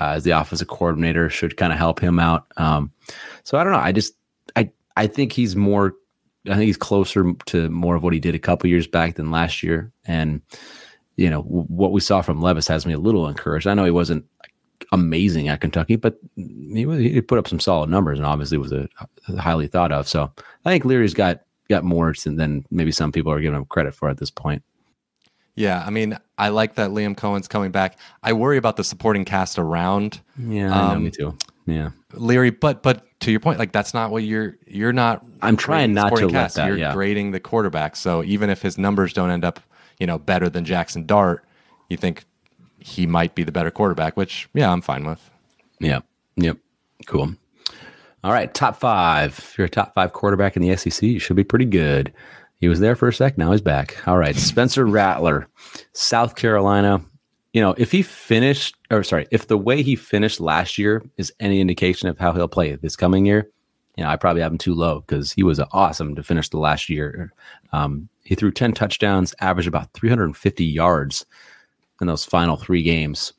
uh, 0.00 0.14
as 0.14 0.24
the 0.24 0.30
offensive 0.30 0.68
coordinator 0.68 1.28
should 1.28 1.56
kind 1.56 1.72
of 1.72 1.78
help 1.78 2.00
him 2.00 2.18
out. 2.18 2.46
Um, 2.56 2.90
so 3.44 3.58
I 3.58 3.64
don't 3.64 3.72
know. 3.72 3.78
I 3.78 3.92
just 3.92 4.14
I 4.56 4.70
I 4.96 5.06
think 5.06 5.32
he's 5.32 5.54
more. 5.54 5.94
I 6.46 6.54
think 6.54 6.64
he's 6.64 6.76
closer 6.78 7.34
to 7.46 7.68
more 7.68 7.96
of 7.96 8.02
what 8.02 8.14
he 8.14 8.20
did 8.20 8.34
a 8.34 8.38
couple 8.38 8.70
years 8.70 8.86
back 8.86 9.16
than 9.16 9.30
last 9.30 9.62
year. 9.62 9.92
And 10.06 10.40
you 11.16 11.28
know 11.28 11.42
what 11.42 11.92
we 11.92 12.00
saw 12.00 12.22
from 12.22 12.40
Levis 12.40 12.66
has 12.68 12.86
me 12.86 12.94
a 12.94 12.98
little 12.98 13.28
encouraged. 13.28 13.66
I 13.66 13.74
know 13.74 13.84
he 13.84 13.90
wasn't 13.90 14.24
amazing 14.92 15.48
at 15.48 15.60
Kentucky, 15.60 15.96
but 15.96 16.18
he, 16.34 16.86
he 17.12 17.20
put 17.20 17.38
up 17.38 17.46
some 17.46 17.60
solid 17.60 17.90
numbers 17.90 18.18
and 18.18 18.26
obviously 18.26 18.56
was 18.56 18.72
a, 18.72 18.88
a 19.28 19.36
highly 19.40 19.66
thought 19.66 19.92
of. 19.92 20.08
So 20.08 20.32
I 20.64 20.70
think 20.70 20.86
Leary's 20.86 21.14
got 21.14 21.42
got 21.68 21.84
more 21.84 22.14
than 22.24 22.64
maybe 22.70 22.90
some 22.90 23.12
people 23.12 23.30
are 23.30 23.40
giving 23.40 23.58
him 23.58 23.66
credit 23.66 23.94
for 23.94 24.08
at 24.08 24.16
this 24.16 24.30
point. 24.30 24.62
Yeah, 25.54 25.82
I 25.84 25.90
mean, 25.90 26.18
I 26.38 26.48
like 26.48 26.76
that 26.76 26.90
Liam 26.90 27.16
Coen's 27.16 27.48
coming 27.48 27.70
back. 27.70 27.98
I 28.22 28.32
worry 28.32 28.56
about 28.56 28.76
the 28.76 28.84
supporting 28.84 29.24
cast 29.24 29.58
around. 29.58 30.20
Yeah, 30.38 30.72
um, 30.72 31.04
me 31.04 31.10
too. 31.10 31.36
Yeah, 31.66 31.90
Leary, 32.14 32.50
but 32.50 32.82
but 32.82 33.04
to 33.20 33.30
your 33.30 33.40
point, 33.40 33.58
like 33.58 33.72
that's 33.72 33.92
not 33.92 34.10
what 34.10 34.22
you're 34.22 34.56
you're 34.66 34.92
not. 34.92 35.24
I'm 35.42 35.56
trying 35.56 35.92
not 35.92 36.16
to 36.16 36.28
cast. 36.28 36.56
That, 36.56 36.66
you're 36.66 36.78
yeah. 36.78 36.92
grading 36.92 37.32
the 37.32 37.40
quarterback. 37.40 37.96
So 37.96 38.24
even 38.24 38.50
if 38.50 38.62
his 38.62 38.78
numbers 38.78 39.12
don't 39.12 39.30
end 39.30 39.44
up, 39.44 39.60
you 39.98 40.06
know, 40.06 40.18
better 40.18 40.48
than 40.48 40.64
Jaxson 40.64 41.06
Dart, 41.06 41.44
you 41.88 41.96
think 41.96 42.24
he 42.78 43.06
might 43.06 43.34
be 43.34 43.44
the 43.44 43.52
better 43.52 43.70
quarterback. 43.70 44.16
Which 44.16 44.48
yeah, 44.54 44.70
I'm 44.72 44.80
fine 44.80 45.04
with. 45.04 45.30
Yeah. 45.80 46.00
Yep. 46.36 46.56
Cool. 47.06 47.34
All 48.22 48.32
right, 48.32 48.52
top 48.52 48.76
five. 48.76 49.38
If 49.38 49.56
you're 49.56 49.66
a 49.66 49.70
top 49.70 49.94
five 49.94 50.12
quarterback 50.12 50.54
in 50.54 50.62
the 50.62 50.76
SEC, 50.76 51.02
you 51.02 51.18
should 51.18 51.36
be 51.36 51.44
pretty 51.44 51.64
good. 51.64 52.12
He 52.60 52.68
was 52.68 52.80
there 52.80 52.94
for 52.94 53.08
a 53.08 53.12
sec. 53.12 53.38
Now 53.38 53.52
he's 53.52 53.62
back. 53.62 53.96
All 54.06 54.18
right. 54.18 54.36
Spencer 54.36 54.86
Rattler, 54.86 55.48
South 55.92 56.36
Carolina. 56.36 57.02
You 57.52 57.62
know, 57.62 57.74
if 57.78 57.90
he 57.90 58.02
finished, 58.02 58.76
or 58.90 59.02
sorry, 59.02 59.26
if 59.30 59.48
the 59.48 59.58
way 59.58 59.82
he 59.82 59.96
finished 59.96 60.40
last 60.40 60.78
year 60.78 61.02
is 61.16 61.32
any 61.40 61.60
indication 61.60 62.08
of 62.08 62.18
how 62.18 62.32
he'll 62.32 62.48
play 62.48 62.76
this 62.76 62.96
coming 62.96 63.26
year, 63.26 63.50
you 63.96 64.04
know, 64.04 64.10
I 64.10 64.16
probably 64.16 64.42
have 64.42 64.52
him 64.52 64.58
too 64.58 64.74
low 64.74 65.00
because 65.00 65.32
he 65.32 65.42
was 65.42 65.60
awesome 65.72 66.14
to 66.14 66.22
finish 66.22 66.48
the 66.48 66.58
last 66.58 66.88
year. 66.88 67.32
Um, 67.72 68.08
he 68.24 68.34
threw 68.34 68.52
10 68.52 68.72
touchdowns, 68.74 69.34
averaged 69.40 69.66
about 69.66 69.92
350 69.94 70.64
yards 70.64 71.26
in 72.00 72.06
those 72.06 72.24
final 72.24 72.56
three 72.56 72.82
games. 72.82 73.32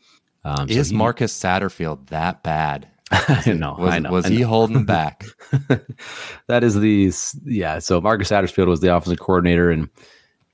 Um, 0.44 0.68
is 0.68 0.88
so 0.88 0.92
he, 0.92 0.98
Marcus 0.98 1.40
Satterfield 1.40 2.08
that 2.08 2.44
bad? 2.44 2.88
I 3.46 3.54
know. 3.54 3.76
Was, 3.78 3.94
I 3.94 4.00
know. 4.00 4.12
Was 4.12 4.26
I 4.26 4.30
he 4.30 4.42
holding 4.42 4.86
back? 4.86 5.26
that 6.48 6.64
is 6.64 6.80
the 6.80 7.12
yeah. 7.46 7.80
So 7.80 8.00
Marcus 8.00 8.30
Satterfield 8.30 8.68
was 8.68 8.80
the 8.80 8.96
offensive 8.96 9.20
coordinator, 9.20 9.70
and 9.70 9.90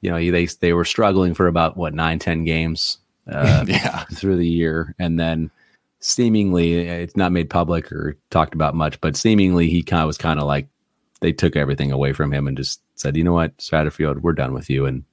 you 0.02 0.10
know 0.10 0.18
they 0.18 0.46
they 0.46 0.74
were 0.74 0.86
struggling 0.86 1.34
for 1.34 1.48
about 1.48 1.78
what 1.78 1.94
nine 1.94 2.18
ten 2.20 2.44
games 2.46 2.98
uh, 3.32 3.64
yeah. 3.68 4.06
through 4.14 4.38
the 4.38 4.48
year, 4.48 4.96
and 4.98 5.20
then 5.20 5.52
seemingly 6.00 6.88
it's 6.88 7.16
not 7.16 7.32
made 7.32 7.50
public 7.50 7.92
or 7.92 8.18
talked 8.30 8.56
about 8.56 8.76
much, 8.76 9.00
but 9.02 9.16
seemingly 9.16 9.70
he 9.70 9.84
kind 9.84 10.02
of 10.02 10.08
was 10.08 10.18
kind 10.18 10.40
of 10.40 10.48
like 10.48 10.68
they 11.20 11.32
took 11.32 11.56
everything 11.56 11.92
away 11.92 12.14
from 12.14 12.32
him 12.32 12.48
and 12.48 12.58
just 12.58 12.82
said, 12.96 13.18
you 13.18 13.24
know 13.24 13.34
what, 13.34 13.56
Satterfield, 13.58 14.22
we're 14.22 14.34
done 14.34 14.54
with 14.54 14.70
you, 14.70 14.86
and 14.86 15.04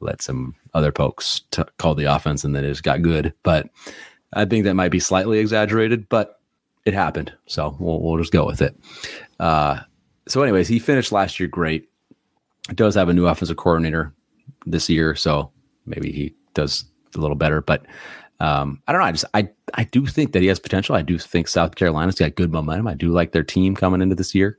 let 0.00 0.22
some 0.22 0.54
other 0.74 0.92
folks 0.92 1.42
t- 1.50 1.62
call 1.78 1.94
the 1.94 2.04
offense, 2.04 2.44
and 2.44 2.54
then 2.54 2.64
it 2.64 2.68
just 2.68 2.82
got 2.84 3.02
good. 3.02 3.32
But 3.42 3.68
I 4.32 4.44
think 4.44 4.64
that 4.64 4.74
might 4.74 4.92
be 4.92 5.00
slightly 5.00 5.38
exaggerated, 5.38 6.08
but 6.08 6.39
it 6.90 6.94
happened. 6.94 7.32
So 7.46 7.76
we'll, 7.78 8.00
we'll 8.00 8.18
just 8.18 8.32
go 8.32 8.44
with 8.44 8.60
it. 8.60 8.78
Uh, 9.38 9.80
so, 10.28 10.42
anyways, 10.42 10.68
he 10.68 10.78
finished 10.78 11.12
last 11.12 11.40
year 11.40 11.48
great. 11.48 11.88
Does 12.74 12.94
have 12.94 13.08
a 13.08 13.14
new 13.14 13.26
offensive 13.26 13.56
coordinator 13.56 14.14
this 14.66 14.88
year, 14.88 15.14
so 15.14 15.50
maybe 15.86 16.12
he 16.12 16.34
does 16.54 16.84
a 17.14 17.18
little 17.18 17.36
better. 17.36 17.60
But 17.62 17.86
um, 18.38 18.82
I 18.86 18.92
don't 18.92 19.00
know. 19.00 19.06
I 19.06 19.12
just 19.12 19.24
I 19.34 19.48
I 19.74 19.84
do 19.84 20.06
think 20.06 20.32
that 20.32 20.42
he 20.42 20.48
has 20.48 20.58
potential. 20.58 20.94
I 20.94 21.02
do 21.02 21.18
think 21.18 21.48
South 21.48 21.74
Carolina's 21.74 22.16
got 22.16 22.34
good 22.34 22.52
momentum. 22.52 22.86
I 22.86 22.94
do 22.94 23.08
like 23.08 23.32
their 23.32 23.42
team 23.42 23.74
coming 23.74 24.02
into 24.02 24.14
this 24.14 24.34
year. 24.34 24.58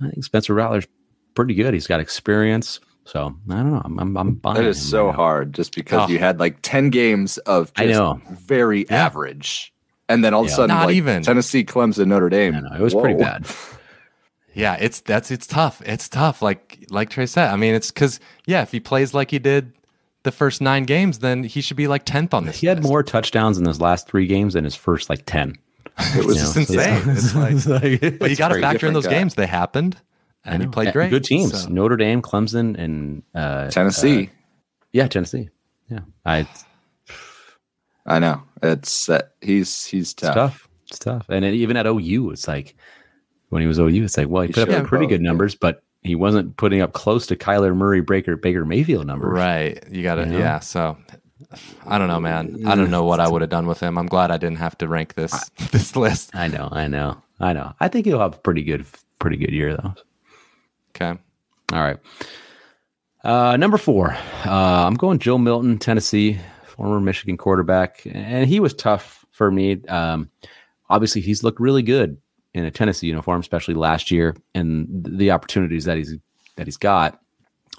I 0.00 0.10
think 0.10 0.24
Spencer 0.24 0.54
Rattler's 0.54 0.86
pretty 1.34 1.54
good. 1.54 1.74
He's 1.74 1.86
got 1.86 2.00
experience. 2.00 2.80
So 3.04 3.34
I 3.50 3.54
don't 3.54 3.72
know. 3.72 3.82
I'm 3.84 3.98
I'm, 3.98 4.16
I'm 4.16 4.34
buying. 4.34 4.56
That 4.56 4.64
is 4.64 4.80
so 4.80 5.06
right 5.06 5.14
hard, 5.14 5.52
just 5.52 5.74
because 5.74 6.08
oh. 6.08 6.12
you 6.12 6.18
had 6.18 6.40
like 6.40 6.58
ten 6.62 6.90
games 6.90 7.38
of 7.38 7.70
I 7.76 7.86
know 7.86 8.20
very 8.30 8.86
yeah. 8.88 9.04
average 9.04 9.73
and 10.08 10.24
then 10.24 10.34
all 10.34 10.42
of 10.42 10.48
a 10.48 10.50
sudden, 10.50 10.68
not 10.68 10.86
like, 10.86 10.96
even 10.96 11.22
Tennessee, 11.22 11.64
Clemson, 11.64 12.08
Notre 12.08 12.28
Dame. 12.28 12.54
it 12.54 12.80
was 12.80 12.94
Whoa. 12.94 13.02
pretty 13.02 13.18
bad. 13.18 13.46
Yeah, 14.54 14.76
it's 14.78 15.00
that's 15.00 15.30
it's 15.30 15.46
tough. 15.48 15.82
It's 15.84 16.08
tough. 16.08 16.40
Like 16.40 16.86
like 16.88 17.10
Trey 17.10 17.26
said. 17.26 17.50
I 17.50 17.56
mean, 17.56 17.74
it's 17.74 17.90
because 17.90 18.20
yeah, 18.46 18.62
if 18.62 18.70
he 18.70 18.78
plays 18.78 19.12
like 19.12 19.30
he 19.32 19.40
did 19.40 19.72
the 20.22 20.30
first 20.30 20.60
nine 20.60 20.84
games, 20.84 21.18
then 21.18 21.42
he 21.42 21.60
should 21.60 21.76
be 21.76 21.88
like 21.88 22.04
tenth 22.04 22.32
on 22.32 22.46
this. 22.46 22.60
He 22.60 22.68
list. 22.68 22.76
had 22.76 22.84
more 22.84 23.02
touchdowns 23.02 23.58
in 23.58 23.66
his 23.66 23.80
last 23.80 24.06
three 24.06 24.26
games 24.26 24.54
than 24.54 24.64
his 24.64 24.76
first 24.76 25.10
like 25.10 25.26
ten. 25.26 25.56
It 25.98 26.24
was 26.24 26.36
just 26.36 26.56
insane. 26.56 27.02
It's 27.08 27.66
like, 27.66 28.18
but 28.18 28.30
you 28.30 28.36
got 28.36 28.48
to 28.48 28.60
factor 28.60 28.86
in 28.86 28.94
those 28.94 29.06
guy. 29.06 29.12
games. 29.12 29.34
They 29.34 29.46
happened, 29.46 29.96
and 30.44 30.62
he 30.62 30.68
played 30.68 30.92
great. 30.92 31.10
Good 31.10 31.24
teams: 31.24 31.64
so. 31.64 31.68
Notre 31.68 31.96
Dame, 31.96 32.22
Clemson, 32.22 32.78
and 32.78 33.22
uh, 33.34 33.70
Tennessee. 33.70 34.26
Uh, 34.26 34.30
yeah, 34.92 35.08
Tennessee. 35.08 35.50
Yeah, 35.88 36.00
I 36.24 36.46
I 38.06 38.18
know 38.18 38.42
it's 38.62 39.08
uh, 39.08 39.22
he's 39.40 39.84
he's 39.86 40.14
tough. 40.14 40.28
It's 40.28 40.34
tough. 40.34 40.68
It's 40.90 40.98
tough. 40.98 41.26
And 41.28 41.44
even 41.44 41.76
at 41.76 41.86
OU, 41.86 42.30
it's 42.30 42.48
like 42.48 42.76
when 43.48 43.62
he 43.62 43.68
was 43.68 43.78
OU, 43.78 44.04
it's 44.04 44.16
like 44.16 44.28
well, 44.28 44.42
he, 44.42 44.48
he 44.48 44.52
put 44.52 44.68
up 44.68 44.86
pretty 44.86 45.06
good 45.06 45.22
numbers, 45.22 45.54
but 45.54 45.82
he 46.02 46.14
wasn't 46.14 46.56
putting 46.56 46.80
up 46.80 46.92
close 46.92 47.26
to 47.28 47.36
Kyler 47.36 47.74
Murray, 47.74 48.00
Baker 48.00 48.36
Baker 48.36 48.64
Mayfield 48.64 49.06
numbers. 49.06 49.32
Right. 49.32 49.82
You 49.90 50.02
got 50.02 50.16
to 50.16 50.22
you 50.22 50.32
know? 50.32 50.38
yeah. 50.38 50.60
So 50.60 50.96
I 51.86 51.98
don't 51.98 52.08
know, 52.08 52.20
man. 52.20 52.66
I 52.66 52.74
don't 52.74 52.90
know 52.90 53.04
what 53.04 53.20
I 53.20 53.28
would 53.28 53.42
have 53.42 53.50
done 53.50 53.66
with 53.66 53.80
him. 53.80 53.98
I'm 53.98 54.06
glad 54.06 54.30
I 54.30 54.36
didn't 54.36 54.58
have 54.58 54.76
to 54.78 54.88
rank 54.88 55.14
this 55.14 55.32
I, 55.32 55.66
this 55.72 55.96
list. 55.96 56.34
I 56.34 56.48
know. 56.48 56.68
I 56.70 56.88
know. 56.88 57.22
I 57.40 57.52
know. 57.52 57.72
I 57.80 57.88
think 57.88 58.06
he'll 58.06 58.20
have 58.20 58.34
a 58.34 58.38
pretty 58.38 58.62
good 58.62 58.86
pretty 59.18 59.36
good 59.36 59.52
year 59.52 59.76
though. 59.76 59.94
Okay. 60.90 61.18
All 61.72 61.80
right. 61.80 61.98
Uh, 63.24 63.56
number 63.56 63.78
four, 63.78 64.14
uh, 64.44 64.86
I'm 64.86 64.96
going 64.96 65.18
Joe 65.18 65.38
Milton, 65.38 65.78
Tennessee 65.78 66.38
former 66.74 67.00
Michigan 67.00 67.36
quarterback, 67.36 68.02
and 68.04 68.48
he 68.48 68.60
was 68.60 68.74
tough 68.74 69.24
for 69.30 69.50
me. 69.50 69.84
Um, 69.86 70.30
obviously, 70.90 71.20
he's 71.20 71.42
looked 71.42 71.60
really 71.60 71.82
good 71.82 72.18
in 72.52 72.64
a 72.64 72.70
Tennessee 72.70 73.06
uniform, 73.06 73.40
especially 73.40 73.74
last 73.74 74.10
year, 74.10 74.36
and 74.54 74.88
the 75.08 75.30
opportunities 75.30 75.84
that 75.84 75.96
he's 75.96 76.14
that 76.56 76.66
he's 76.66 76.76
got. 76.76 77.20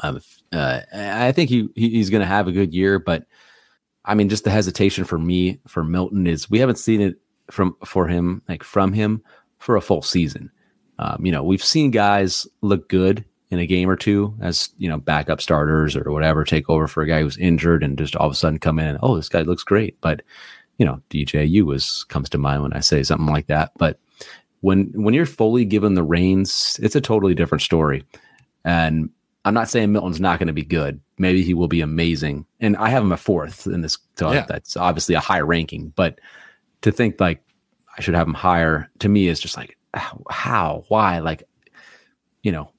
Um, 0.01 0.19
uh, 0.51 0.81
I 0.93 1.31
think 1.31 1.49
he, 1.49 1.69
he's 1.75 2.09
going 2.09 2.21
to 2.21 2.27
have 2.27 2.47
a 2.47 2.51
good 2.51 2.73
year, 2.73 2.99
but 2.99 3.25
I 4.03 4.15
mean, 4.15 4.29
just 4.29 4.43
the 4.43 4.49
hesitation 4.49 5.03
for 5.05 5.17
me 5.17 5.59
for 5.67 5.83
Milton 5.83 6.27
is 6.27 6.49
we 6.49 6.59
haven't 6.59 6.77
seen 6.77 7.01
it 7.01 7.15
from 7.51 7.75
for 7.85 8.07
him 8.07 8.41
like 8.47 8.63
from 8.63 8.93
him 8.93 9.21
for 9.59 9.75
a 9.75 9.81
full 9.81 10.01
season. 10.01 10.51
Um, 10.99 11.25
you 11.25 11.31
know, 11.31 11.43
we've 11.43 11.63
seen 11.63 11.91
guys 11.91 12.47
look 12.61 12.87
good 12.87 13.25
in 13.55 13.59
a 13.59 13.67
game 13.67 13.89
or 13.89 13.95
two 13.95 14.33
as 14.41 14.69
you 14.77 14.89
know 14.89 14.97
backup 14.97 15.41
starters 15.41 15.95
or 15.95 16.11
whatever 16.11 16.43
take 16.43 16.69
over 16.69 16.87
for 16.87 17.01
a 17.01 17.07
guy 17.07 17.21
who's 17.21 17.37
injured 17.37 17.83
and 17.83 17.97
just 17.97 18.15
all 18.15 18.27
of 18.27 18.33
a 18.33 18.35
sudden 18.35 18.59
come 18.59 18.79
in 18.79 18.87
and 18.87 18.99
oh 19.01 19.15
this 19.15 19.29
guy 19.29 19.41
looks 19.41 19.63
great. 19.63 19.99
But 20.01 20.21
you 20.77 20.85
know 20.85 21.01
DJU 21.09 21.63
was 21.63 22.03
comes 22.05 22.29
to 22.29 22.37
mind 22.37 22.63
when 22.63 22.73
I 22.73 22.81
say 22.81 23.01
something 23.03 23.27
like 23.27 23.47
that. 23.47 23.71
But 23.77 23.99
when 24.61 24.91
when 24.93 25.13
you're 25.13 25.25
fully 25.25 25.63
given 25.63 25.93
the 25.93 26.03
reins 26.03 26.79
it's 26.83 26.95
a 26.95 27.01
totally 27.01 27.33
different 27.33 27.61
story. 27.61 28.03
And 28.65 29.09
I'm 29.45 29.53
not 29.53 29.69
saying 29.69 29.91
Milton's 29.91 30.19
not 30.19 30.39
going 30.39 30.47
to 30.47 30.53
be 30.53 30.65
good. 30.65 30.99
Maybe 31.19 31.43
he 31.43 31.53
will 31.53 31.67
be 31.67 31.81
amazing. 31.81 32.47
And 32.59 32.75
I 32.77 32.89
have 32.89 33.03
him 33.03 33.11
a 33.11 33.17
fourth 33.17 33.67
in 33.67 33.81
this 33.81 33.97
so 34.17 34.31
yeah. 34.31 34.45
that's 34.47 34.75
obviously 34.75 35.15
a 35.15 35.19
high 35.19 35.41
ranking. 35.41 35.93
But 35.95 36.19
to 36.81 36.91
think 36.91 37.19
like 37.21 37.41
I 37.97 38.01
should 38.01 38.15
have 38.15 38.27
him 38.27 38.33
higher 38.33 38.89
to 38.99 39.07
me 39.07 39.27
is 39.27 39.39
just 39.39 39.55
like 39.55 39.77
how? 40.29 40.83
Why? 40.89 41.19
Like 41.19 41.43
you 42.43 42.51
know 42.51 42.69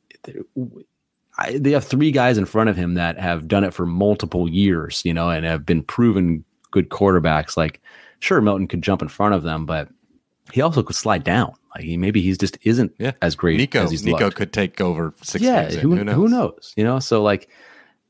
I, 1.39 1.59
they 1.59 1.73
have 1.73 1.85
three 1.85 2.11
guys 2.11 2.39
in 2.39 2.47
front 2.47 2.71
of 2.71 2.77
him 2.77 2.95
that 2.95 3.19
have 3.19 3.49
done 3.49 3.65
it 3.65 3.75
for 3.75 3.87
multiple 3.87 4.49
years, 4.49 5.03
you 5.05 5.13
know, 5.13 5.29
and 5.31 5.45
have 5.45 5.67
been 5.67 5.83
proven 5.83 6.45
good 6.71 6.89
quarterbacks. 6.89 7.57
Like, 7.57 7.81
sure, 8.21 8.41
Milton 8.41 8.67
could 8.67 8.83
jump 8.83 9.03
in 9.03 9.09
front 9.09 9.35
of 9.35 9.43
them, 9.43 9.67
but 9.67 9.89
he 10.53 10.61
also 10.63 10.83
could 10.83 10.97
slide 10.97 11.25
down. 11.25 11.53
Like, 11.75 11.85
he 11.85 11.97
maybe 11.97 12.23
he's 12.23 12.39
just 12.39 12.57
isn't 12.63 12.95
yeah. 12.99 13.13
as 13.21 13.35
great 13.35 13.59
Nico, 13.59 13.85
as 13.85 13.91
he's 13.91 14.05
Nico 14.05 14.25
looked. 14.25 14.37
could 14.37 14.53
take 14.53 14.81
over 14.81 15.13
six. 15.23 15.45
Yeah, 15.45 15.71
who, 15.71 15.95
who, 15.95 16.05
knows? 16.05 16.15
who 16.15 16.29
knows? 16.29 16.75
You 16.77 16.85
know, 16.85 17.01
so 17.01 17.23
like, 17.23 17.51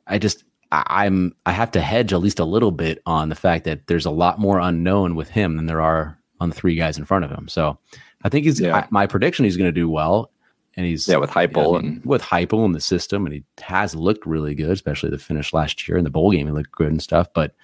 I 0.06 0.18
just 0.18 0.44
I, 0.70 0.84
I'm 0.88 1.34
I 1.46 1.52
have 1.52 1.72
to 1.72 1.80
hedge 1.80 2.12
at 2.12 2.20
least 2.20 2.38
a 2.38 2.44
little 2.44 2.70
bit 2.70 3.02
on 3.06 3.28
the 3.28 3.34
fact 3.34 3.64
that 3.64 3.88
there's 3.88 4.06
a 4.06 4.10
lot 4.10 4.38
more 4.38 4.60
unknown 4.60 5.16
with 5.16 5.30
him 5.30 5.56
than 5.56 5.66
there 5.66 5.82
are 5.82 6.16
on 6.38 6.50
the 6.50 6.54
three 6.54 6.76
guys 6.76 6.96
in 6.96 7.04
front 7.04 7.24
of 7.24 7.30
him. 7.32 7.48
So 7.48 7.76
I 8.22 8.28
think 8.28 8.44
he's 8.44 8.60
yeah. 8.60 8.76
I, 8.76 8.86
my 8.90 9.06
prediction. 9.06 9.44
He's 9.44 9.56
going 9.56 9.68
to 9.68 9.72
do 9.72 9.88
well 9.88 10.30
and 10.76 10.86
he's 10.86 11.08
yeah 11.08 11.16
with 11.16 11.30
Heupel 11.30 11.78
and 11.78 12.04
with 12.04 12.22
Heupel 12.22 12.64
in 12.64 12.72
the 12.72 12.80
system, 12.80 13.26
and 13.26 13.34
he 13.34 13.44
has 13.62 13.94
looked 13.94 14.26
really 14.26 14.54
good, 14.54 14.70
especially 14.70 15.10
the 15.10 15.18
finish 15.18 15.52
last 15.52 15.88
year 15.88 15.96
in 15.96 16.04
the 16.04 16.10
bowl 16.10 16.30
game. 16.30 16.46
He 16.46 16.52
looked 16.52 16.72
good 16.72 16.88
and 16.88 17.02
stuff, 17.02 17.28
but 17.34 17.54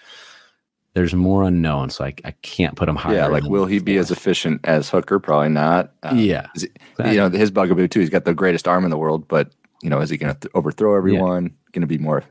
there's 0.94 1.14
more 1.14 1.44
unknown, 1.44 1.90
so 1.90 2.04
I, 2.04 2.14
I 2.24 2.32
can't 2.42 2.76
put 2.76 2.88
him 2.88 2.96
higher. 2.96 3.16
Yeah, 3.16 3.26
like 3.26 3.44
will 3.44 3.66
he 3.66 3.78
be 3.78 3.96
as 3.96 4.10
efficient 4.10 4.60
as 4.64 4.88
Hooker? 4.90 5.18
Probably 5.18 5.48
not. 5.48 5.92
Um, 6.02 6.18
yeah, 6.18 6.48
he, 6.54 6.68
you 6.98 7.16
know 7.16 7.30
his 7.30 7.50
bugaboo 7.50 7.88
too. 7.88 8.00
He's 8.00 8.10
got 8.10 8.24
the 8.24 8.34
greatest 8.34 8.68
arm 8.68 8.84
in 8.84 8.90
the 8.90 8.98
world, 8.98 9.26
but 9.28 9.52
you 9.82 9.90
know 9.90 10.00
is 10.00 10.10
he 10.10 10.16
going 10.16 10.34
to 10.34 10.40
th- 10.40 10.52
overthrow 10.54 10.96
everyone? 10.96 11.44
Yeah. 11.44 11.50
Going 11.72 11.82
to 11.82 11.86
be 11.86 11.98
more? 11.98 12.24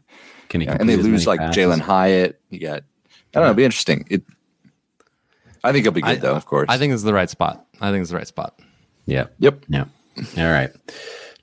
Can 0.49 0.61
he? 0.61 0.67
and 0.67 0.87
they 0.87 0.97
lose 0.97 1.25
like 1.25 1.39
Jalin 1.39 1.79
Hyatt. 1.79 2.39
You 2.49 2.59
got. 2.59 2.67
I 2.69 2.75
don't 2.75 2.83
yeah. 2.83 3.39
know. 3.39 3.45
It'll 3.45 3.53
be 3.55 3.65
interesting. 3.65 4.05
It. 4.09 4.23
I 5.63 5.71
think 5.71 5.85
it'll 5.85 5.95
be 5.95 6.01
good 6.01 6.09
I, 6.09 6.15
though. 6.15 6.35
Of 6.35 6.45
course. 6.45 6.67
I 6.69 6.77
think 6.77 6.93
it's 6.93 7.03
the 7.03 7.13
right 7.13 7.29
spot. 7.29 7.65
I 7.79 7.91
think 7.91 8.01
it's 8.01 8.11
the 8.11 8.17
right 8.17 8.27
spot. 8.27 8.59
Yeah. 9.05 9.27
Yep. 9.39 9.65
Yeah. 9.69 9.85
All 10.37 10.51
right. 10.51 10.71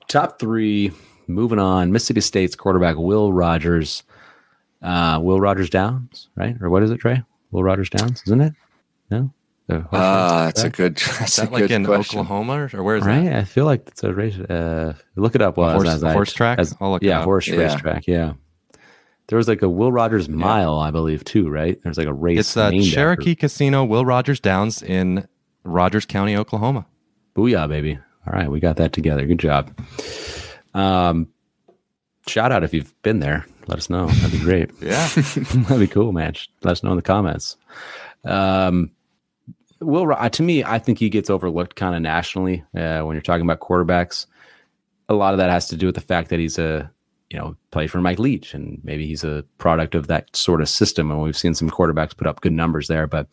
Top 0.07 0.39
three. 0.39 0.91
Moving 1.27 1.59
on. 1.59 1.91
Mississippi 1.91 2.21
State's 2.21 2.55
quarterback 2.55 2.95
Will 2.97 3.31
Rogers. 3.31 4.03
Uh, 4.81 5.19
Will 5.21 5.39
Rogers 5.39 5.69
Downs, 5.69 6.29
right? 6.35 6.55
Or 6.61 6.69
what 6.69 6.83
is 6.83 6.91
it, 6.91 6.97
Trey? 6.97 7.23
Will 7.51 7.63
Rogers 7.63 7.89
Downs, 7.89 8.23
isn't 8.25 8.41
it? 8.41 8.53
No. 9.11 9.31
Ah, 9.71 9.85
uh, 9.91 10.45
that's 10.45 10.63
a 10.63 10.69
good. 10.69 10.97
That's 10.97 11.35
that 11.35 11.51
like 11.51 11.69
in 11.69 11.85
question. 11.85 12.21
Oklahoma 12.21 12.69
or, 12.73 12.83
where 12.83 12.95
is 12.95 13.05
right? 13.05 13.25
that? 13.25 13.35
I 13.35 13.43
feel 13.43 13.65
like 13.65 13.87
it's 13.87 14.03
a 14.03 14.11
race. 14.11 14.35
Uh, 14.35 14.95
look 15.15 15.35
it 15.35 15.43
up. 15.43 15.57
While 15.57 15.73
horse, 15.73 15.87
as, 15.87 16.03
as 16.03 16.13
horse 16.13 16.33
track. 16.33 16.57
As, 16.57 16.75
yeah, 17.01 17.23
horse 17.23 17.47
yeah. 17.47 17.55
race 17.55 17.75
track. 17.75 18.07
Yeah. 18.07 18.33
There 19.27 19.37
was 19.37 19.47
like 19.47 19.61
a 19.61 19.69
Will 19.69 19.91
Rogers 19.91 20.27
Mile, 20.27 20.75
yeah. 20.75 20.87
I 20.87 20.91
believe, 20.91 21.23
too. 21.23 21.49
Right? 21.49 21.79
There's 21.83 21.99
like 21.99 22.07
a 22.07 22.13
race. 22.13 22.39
It's 22.39 22.57
uh, 22.57 22.71
Cherokee 22.71 23.31
after. 23.31 23.41
Casino, 23.41 23.85
Will 23.85 24.05
Rogers 24.05 24.39
Downs 24.39 24.81
in 24.81 25.27
Rogers 25.63 26.07
County, 26.07 26.35
Oklahoma. 26.35 26.87
Booyah, 27.35 27.69
baby! 27.69 27.99
All 28.27 28.33
right, 28.33 28.49
we 28.49 28.59
got 28.59 28.77
that 28.77 28.93
together. 28.93 29.25
Good 29.25 29.39
job. 29.39 29.77
Um, 30.73 31.29
shout 32.27 32.51
out 32.51 32.63
if 32.63 32.73
you've 32.73 32.93
been 33.01 33.19
there. 33.19 33.45
Let 33.67 33.77
us 33.77 33.89
know. 33.89 34.07
That'd 34.07 34.31
be 34.31 34.39
great. 34.39 34.71
yeah, 34.81 35.07
that'd 35.15 35.79
be 35.79 35.87
cool, 35.87 36.11
man. 36.11 36.33
Let 36.63 36.71
us 36.71 36.83
know 36.83 36.91
in 36.91 36.95
the 36.97 37.01
comments. 37.01 37.57
Um, 38.25 38.91
Will 39.81 40.13
to 40.13 40.43
me, 40.43 40.63
I 40.63 40.77
think 40.77 40.97
he 40.97 41.09
gets 41.09 41.29
overlooked 41.29 41.75
kind 41.75 41.95
of 41.95 42.01
nationally 42.01 42.63
uh, 42.75 43.01
when 43.01 43.15
you're 43.15 43.21
talking 43.21 43.45
about 43.45 43.61
quarterbacks. 43.61 44.25
A 45.07 45.13
lot 45.13 45.33
of 45.33 45.37
that 45.37 45.49
has 45.49 45.67
to 45.69 45.77
do 45.77 45.85
with 45.85 45.95
the 45.95 46.01
fact 46.01 46.29
that 46.29 46.39
he's 46.39 46.59
a 46.59 46.91
you 47.29 47.37
know 47.37 47.55
played 47.71 47.89
for 47.89 48.01
Mike 48.01 48.19
Leach, 48.19 48.53
and 48.53 48.81
maybe 48.83 49.07
he's 49.07 49.23
a 49.23 49.45
product 49.57 49.95
of 49.95 50.07
that 50.07 50.35
sort 50.35 50.61
of 50.61 50.67
system. 50.67 51.11
And 51.11 51.21
we've 51.21 51.37
seen 51.37 51.53
some 51.53 51.69
quarterbacks 51.69 52.15
put 52.15 52.27
up 52.27 52.41
good 52.41 52.51
numbers 52.51 52.87
there, 52.87 53.07
but 53.07 53.27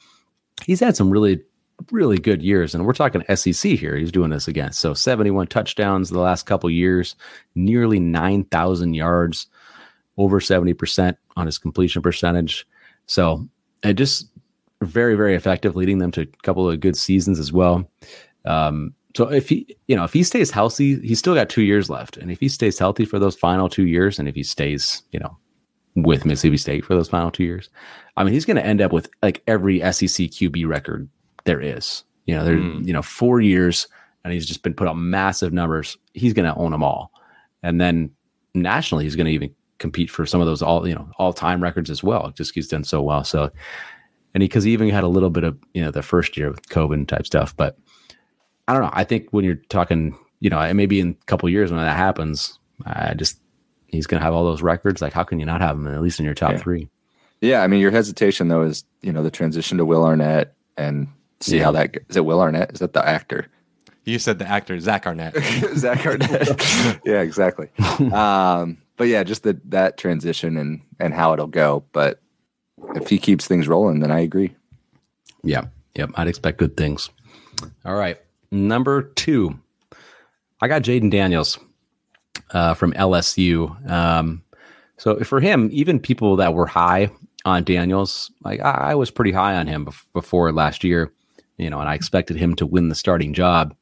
he's 0.64 0.80
had 0.80 0.96
some 0.96 1.10
really 1.10 1.42
really 1.90 2.18
good 2.18 2.42
years. 2.42 2.74
And 2.74 2.86
we're 2.86 2.92
talking 2.92 3.22
SEC 3.34 3.72
here. 3.72 3.96
He's 3.96 4.12
doing 4.12 4.30
this 4.30 4.48
again. 4.48 4.72
So 4.72 4.94
71 4.94 5.48
touchdowns 5.48 6.10
the 6.10 6.20
last 6.20 6.44
couple 6.44 6.70
years, 6.70 7.16
nearly 7.54 8.00
9,000 8.00 8.94
yards 8.94 9.46
over 10.18 10.40
70% 10.40 11.16
on 11.36 11.46
his 11.46 11.58
completion 11.58 12.02
percentage. 12.02 12.66
So 13.06 13.46
it 13.82 13.94
just 13.94 14.28
very, 14.82 15.14
very 15.14 15.34
effective, 15.34 15.76
leading 15.76 15.98
them 15.98 16.10
to 16.12 16.22
a 16.22 16.26
couple 16.42 16.68
of 16.68 16.80
good 16.80 16.96
seasons 16.96 17.38
as 17.38 17.52
well. 17.52 17.88
Um, 18.44 18.94
so 19.16 19.30
if 19.30 19.48
he, 19.48 19.76
you 19.88 19.96
know, 19.96 20.04
if 20.04 20.12
he 20.12 20.22
stays 20.22 20.50
healthy, 20.50 21.00
he's 21.00 21.18
still 21.18 21.34
got 21.34 21.48
two 21.48 21.62
years 21.62 21.88
left. 21.88 22.16
And 22.16 22.30
if 22.30 22.40
he 22.40 22.48
stays 22.48 22.78
healthy 22.78 23.04
for 23.04 23.18
those 23.18 23.36
final 23.36 23.68
two 23.68 23.86
years, 23.86 24.18
and 24.18 24.28
if 24.28 24.34
he 24.34 24.42
stays, 24.42 25.02
you 25.12 25.18
know, 25.18 25.36
with 25.94 26.26
Mississippi 26.26 26.58
State 26.58 26.84
for 26.84 26.94
those 26.94 27.08
final 27.08 27.30
two 27.30 27.44
years, 27.44 27.70
I 28.18 28.24
mean, 28.24 28.34
he's 28.34 28.44
going 28.44 28.58
to 28.58 28.66
end 28.66 28.82
up 28.82 28.92
with 28.92 29.08
like 29.22 29.42
every 29.46 29.80
SEC 29.80 30.28
QB 30.28 30.66
record 30.66 31.08
there 31.46 31.60
is. 31.60 32.04
You 32.26 32.34
know, 32.34 32.44
there, 32.44 32.56
mm. 32.56 32.86
you 32.86 32.92
know, 32.92 33.02
four 33.02 33.40
years, 33.40 33.86
and 34.24 34.32
he's 34.32 34.46
just 34.46 34.62
been 34.62 34.74
put 34.74 34.88
on 34.88 35.10
massive 35.10 35.52
numbers. 35.52 35.96
He's 36.12 36.32
going 36.32 36.52
to 36.52 36.58
own 36.58 36.72
them 36.72 36.82
all, 36.82 37.12
and 37.62 37.80
then 37.80 38.10
nationally, 38.54 39.04
he's 39.04 39.16
going 39.16 39.26
to 39.26 39.32
even 39.32 39.54
compete 39.78 40.10
for 40.10 40.24
some 40.24 40.40
of 40.40 40.46
those 40.46 40.62
all 40.62 40.88
you 40.88 40.94
know 40.94 41.08
all 41.18 41.32
time 41.32 41.62
records 41.62 41.88
as 41.88 42.02
well. 42.02 42.30
Just 42.32 42.54
he's 42.54 42.68
done 42.68 42.84
so 42.84 43.00
well. 43.00 43.24
So, 43.24 43.50
and 44.34 44.42
he, 44.42 44.48
because 44.48 44.64
he, 44.64 44.72
even 44.72 44.88
had 44.90 45.04
a 45.04 45.08
little 45.08 45.30
bit 45.30 45.44
of 45.44 45.56
you 45.72 45.82
know 45.82 45.90
the 45.90 46.02
first 46.02 46.36
year 46.36 46.50
with 46.50 46.68
COVID 46.68 47.06
type 47.08 47.26
stuff, 47.26 47.56
but 47.56 47.78
I 48.68 48.72
don't 48.72 48.82
know. 48.82 48.90
I 48.92 49.04
think 49.04 49.28
when 49.30 49.44
you're 49.44 49.56
talking, 49.68 50.18
you 50.40 50.50
know, 50.50 50.74
maybe 50.74 51.00
in 51.00 51.16
a 51.20 51.24
couple 51.26 51.48
years 51.48 51.70
when 51.70 51.80
that 51.80 51.96
happens, 51.96 52.58
I 52.84 53.14
just 53.14 53.40
he's 53.86 54.06
going 54.06 54.20
to 54.20 54.24
have 54.24 54.34
all 54.34 54.44
those 54.44 54.62
records. 54.62 55.00
Like, 55.00 55.12
how 55.12 55.22
can 55.22 55.38
you 55.38 55.46
not 55.46 55.60
have 55.60 55.76
him 55.76 55.86
at 55.86 56.02
least 56.02 56.18
in 56.18 56.24
your 56.24 56.34
top 56.34 56.52
yeah. 56.52 56.58
three? 56.58 56.88
Yeah, 57.40 57.62
I 57.62 57.66
mean, 57.66 57.80
your 57.80 57.90
hesitation 57.90 58.48
though 58.48 58.62
is 58.62 58.84
you 59.02 59.12
know 59.12 59.22
the 59.22 59.30
transition 59.30 59.78
to 59.78 59.84
Will 59.84 60.04
Arnett 60.04 60.54
and 60.76 61.08
see 61.40 61.58
yeah. 61.58 61.64
how 61.64 61.72
that 61.72 61.96
is 62.08 62.16
it. 62.16 62.24
Will 62.24 62.40
Arnett 62.40 62.72
is 62.72 62.80
that 62.80 62.92
the 62.92 63.06
actor? 63.06 63.48
You 64.04 64.18
said 64.20 64.38
the 64.38 64.46
actor 64.46 64.78
Zach 64.78 65.06
Arnett. 65.06 65.36
Zach 65.76 66.06
Arnett. 66.06 67.00
yeah, 67.04 67.20
exactly. 67.20 67.68
Um, 68.12 68.78
but 68.96 69.08
yeah, 69.08 69.24
just 69.24 69.42
the, 69.42 69.60
that 69.64 69.98
transition 69.98 70.56
and 70.56 70.80
and 71.00 71.12
how 71.12 71.32
it'll 71.32 71.46
go. 71.46 71.84
But 71.92 72.20
if 72.94 73.08
he 73.08 73.18
keeps 73.18 73.46
things 73.46 73.68
rolling, 73.68 74.00
then 74.00 74.10
I 74.10 74.20
agree. 74.20 74.54
Yeah, 75.42 75.66
yep. 75.96 76.10
I'd 76.14 76.28
expect 76.28 76.58
good 76.58 76.76
things. 76.76 77.10
All 77.84 77.94
right, 77.94 78.18
number 78.50 79.02
two, 79.02 79.58
I 80.60 80.68
got 80.68 80.82
Jayden 80.82 81.10
Daniels 81.10 81.58
uh, 82.50 82.74
from 82.74 82.92
LSU. 82.92 83.90
Um, 83.90 84.42
so 84.98 85.18
for 85.20 85.40
him, 85.40 85.68
even 85.72 85.98
people 85.98 86.36
that 86.36 86.54
were 86.54 86.66
high 86.66 87.10
on 87.44 87.64
Daniels, 87.64 88.30
like 88.44 88.60
I, 88.60 88.70
I 88.70 88.94
was 88.94 89.10
pretty 89.10 89.32
high 89.32 89.56
on 89.56 89.66
him 89.66 89.88
before 90.12 90.52
last 90.52 90.84
year, 90.84 91.12
you 91.58 91.70
know, 91.70 91.80
and 91.80 91.88
I 91.88 91.94
expected 91.94 92.36
him 92.36 92.54
to 92.56 92.66
win 92.66 92.88
the 92.88 92.94
starting 92.94 93.34
job. 93.34 93.74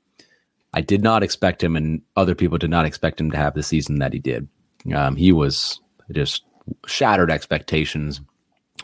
I 0.73 0.81
did 0.81 1.03
not 1.03 1.23
expect 1.23 1.63
him, 1.63 1.77
and 1.77 2.03
other 2.17 2.35
people 2.35 2.59
did 2.59 2.71
not 2.71 2.87
expect 2.87 3.21
him 3.21 3.31
to 3.31 3.37
have 3.37 3.55
the 3.55 3.63
season 3.63 3.99
that 4.01 4.13
he 4.13 4.19
did. 4.19 4.49
Um, 4.95 5.17
he 5.17 5.33
was 5.33 5.81
just 6.13 6.45
shattered 6.87 7.31
expectations. 7.31 8.21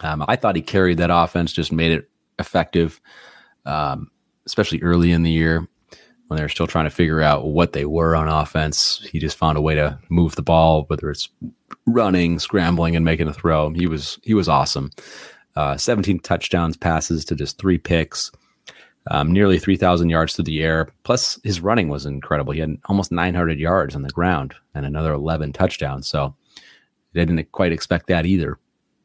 Um, 0.00 0.24
I 0.28 0.36
thought 0.36 0.56
he 0.56 0.62
carried 0.62 0.98
that 0.98 1.10
offense, 1.10 1.52
just 1.52 1.72
made 1.72 1.92
it 1.92 2.08
effective, 2.38 3.00
um, 3.66 4.10
especially 4.46 4.80
early 4.82 5.12
in 5.12 5.22
the 5.22 5.30
year 5.30 5.68
when 6.28 6.36
they 6.36 6.44
were 6.44 6.48
still 6.48 6.68
trying 6.68 6.84
to 6.84 6.90
figure 6.90 7.20
out 7.20 7.46
what 7.46 7.72
they 7.72 7.84
were 7.84 8.14
on 8.14 8.28
offense. 8.28 9.06
He 9.10 9.18
just 9.18 9.36
found 9.36 9.58
a 9.58 9.60
way 9.60 9.74
to 9.74 9.98
move 10.08 10.36
the 10.36 10.42
ball, 10.42 10.84
whether 10.84 11.10
it's 11.10 11.28
running, 11.86 12.38
scrambling, 12.38 12.94
and 12.94 13.04
making 13.04 13.26
a 13.26 13.34
throw. 13.34 13.70
He 13.70 13.88
was 13.88 14.18
he 14.22 14.32
was 14.32 14.48
awesome. 14.48 14.90
Uh, 15.56 15.76
17 15.76 16.20
touchdowns, 16.20 16.76
passes 16.76 17.24
to 17.24 17.34
just 17.34 17.58
three 17.58 17.78
picks, 17.78 18.30
um, 19.08 19.32
nearly 19.32 19.58
3,000 19.58 20.10
yards 20.10 20.34
through 20.34 20.44
the 20.44 20.62
air. 20.62 20.88
Plus, 21.04 21.38
his 21.42 21.60
running 21.60 21.88
was 21.88 22.06
incredible. 22.06 22.52
He 22.52 22.60
had 22.60 22.76
almost 22.86 23.12
900 23.12 23.58
yards 23.58 23.94
on 23.94 24.02
the 24.02 24.10
ground 24.10 24.54
and 24.74 24.84
another 24.84 25.12
11 25.12 25.52
touchdowns. 25.52 26.06
So 26.06 26.34
they 27.12 27.24
didn't 27.24 27.50
quite 27.52 27.72
expect 27.72 28.06
that 28.08 28.26
either. 28.26 28.58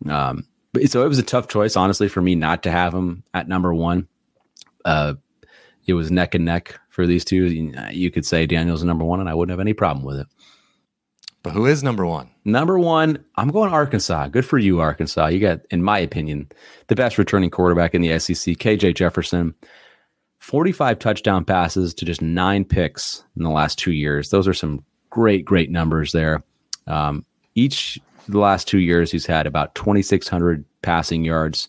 Um, 0.10 0.45
but 0.73 0.89
so 0.89 1.03
it 1.05 1.08
was 1.08 1.19
a 1.19 1.23
tough 1.23 1.47
choice, 1.47 1.75
honestly, 1.75 2.10
for 2.10 2.21
me 2.21 2.36
not 2.36 2.63
to 2.63 2.71
have 2.71 2.93
him 2.93 3.23
at 3.34 3.47
number 3.47 3.73
one. 3.73 4.08
Uh, 4.84 5.15
it 5.88 5.93
was 5.93 6.12
neck 6.12 6.36
and 6.36 6.45
neck 6.45 6.79
for 6.89 7.08
these 7.08 7.23
two. 7.23 7.45
You 7.91 8.12
could 8.12 8.25
say 8.25 8.45
Daniel's 8.45 8.84
a 8.84 8.86
number 8.86 9.05
one, 9.05 9.19
and 9.19 9.29
I 9.29 9.34
wouldn't 9.34 9.53
have 9.53 9.60
any 9.60 9.73
problem 9.73 10.05
with 10.05 10.19
it. 10.19 10.27
But 11.43 11.53
who 11.53 11.67
is 11.67 11.84
number 11.84 12.05
one? 12.08 12.31
Number 12.43 12.79
one, 12.79 13.23
I'm 13.36 13.49
going 13.49 13.71
Arkansas. 13.71 14.29
Good 14.29 14.45
for 14.45 14.58
you, 14.58 14.79
Arkansas. 14.79 15.27
You 15.27 15.39
got, 15.39 15.60
in 15.69 15.84
my 15.84 15.99
opinion, 15.99 16.49
the 16.88 16.95
best 16.95 17.19
returning 17.19 17.51
quarterback 17.51 17.93
in 17.93 18.01
the 18.01 18.17
SEC, 18.17 18.55
KJ 18.55 18.95
Jefferson. 18.95 19.53
45 20.45 20.99
touchdown 20.99 21.43
passes 21.43 21.91
to 21.95 22.05
just 22.05 22.21
nine 22.21 22.63
picks 22.63 23.23
in 23.36 23.41
the 23.41 23.49
last 23.49 23.79
two 23.79 23.93
years. 23.93 24.29
Those 24.29 24.47
are 24.47 24.53
some 24.53 24.86
great, 25.10 25.43
great 25.43 25.71
numbers 25.71 26.12
there. 26.12 26.43
Um, 26.86 27.25
each 27.55 27.99
the 28.29 28.38
last 28.38 28.67
two 28.67 28.77
years, 28.77 29.12
he's 29.12 29.25
had 29.25 29.47
about 29.47 29.73
2,600 29.73 30.63
passing 30.84 31.25
yards, 31.25 31.67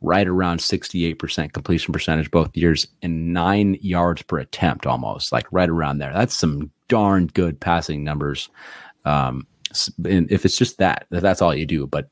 right 0.00 0.26
around 0.26 0.60
68% 0.60 1.52
completion 1.52 1.92
percentage 1.92 2.30
both 2.30 2.56
years, 2.56 2.88
and 3.02 3.34
nine 3.34 3.76
yards 3.82 4.22
per 4.22 4.38
attempt 4.38 4.86
almost, 4.86 5.30
like 5.30 5.46
right 5.52 5.68
around 5.68 5.98
there. 5.98 6.14
That's 6.14 6.34
some 6.34 6.70
darn 6.88 7.26
good 7.26 7.60
passing 7.60 8.04
numbers. 8.04 8.48
Um, 9.04 9.46
and 10.06 10.32
if 10.32 10.46
it's 10.46 10.56
just 10.56 10.78
that, 10.78 11.06
that's 11.10 11.42
all 11.42 11.54
you 11.54 11.66
do. 11.66 11.86
But 11.86 12.08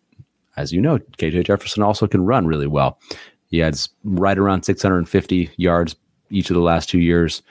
as 0.58 0.74
you 0.74 0.80
know, 0.82 0.98
KJ 0.98 1.46
Jefferson 1.46 1.82
also 1.82 2.06
can 2.06 2.26
run 2.26 2.46
really 2.46 2.66
well. 2.66 2.98
He 3.46 3.58
has 3.58 3.88
right 4.04 4.38
around 4.38 4.64
650 4.64 5.50
yards 5.56 5.94
each 6.32 6.50
of 6.50 6.54
the 6.54 6.62
last 6.62 6.88
two 6.88 7.00
years. 7.00 7.42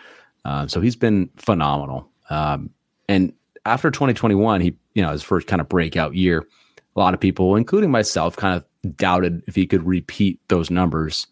Um, 0.45 0.67
so 0.67 0.81
he's 0.81 0.95
been 0.95 1.29
phenomenal. 1.37 2.09
Um, 2.29 2.71
and 3.07 3.33
after 3.65 3.91
2021, 3.91 4.61
he, 4.61 4.75
you 4.93 5.01
know, 5.01 5.11
his 5.11 5.23
first 5.23 5.47
kind 5.47 5.61
of 5.61 5.69
breakout 5.69 6.15
year, 6.15 6.47
a 6.95 6.99
lot 6.99 7.13
of 7.13 7.19
people, 7.19 7.55
including 7.55 7.91
myself, 7.91 8.35
kind 8.35 8.55
of 8.55 8.95
doubted 8.97 9.43
if 9.47 9.55
he 9.55 9.67
could 9.67 9.85
repeat 9.85 10.39
those 10.47 10.71
numbers, 10.71 11.27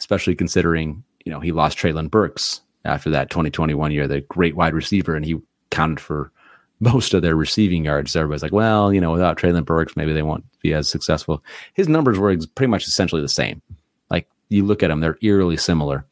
especially 0.00 0.34
considering, 0.34 1.02
you 1.24 1.32
know, 1.32 1.40
he 1.40 1.52
lost 1.52 1.78
Treylon 1.78 2.10
Burks 2.10 2.60
after 2.84 3.10
that 3.10 3.30
2021 3.30 3.92
year, 3.92 4.08
the 4.08 4.20
great 4.22 4.56
wide 4.56 4.74
receiver, 4.74 5.14
and 5.14 5.24
he 5.24 5.40
counted 5.70 6.00
for 6.00 6.32
most 6.80 7.14
of 7.14 7.22
their 7.22 7.36
receiving 7.36 7.84
yards. 7.84 8.12
So 8.12 8.20
Everybody's 8.20 8.42
like, 8.42 8.52
well, 8.52 8.92
you 8.92 9.00
know, 9.00 9.12
without 9.12 9.36
Treylon 9.36 9.64
Burks, 9.64 9.96
maybe 9.96 10.12
they 10.12 10.22
won't 10.22 10.44
be 10.62 10.72
as 10.74 10.88
successful. 10.88 11.42
His 11.74 11.88
numbers 11.88 12.18
were 12.18 12.36
pretty 12.54 12.70
much 12.70 12.86
essentially 12.86 13.22
the 13.22 13.28
same. 13.28 13.62
Like 14.10 14.28
you 14.48 14.64
look 14.64 14.82
at 14.82 14.88
them, 14.88 15.00
they're 15.00 15.18
eerily 15.22 15.56
similar. 15.56 16.06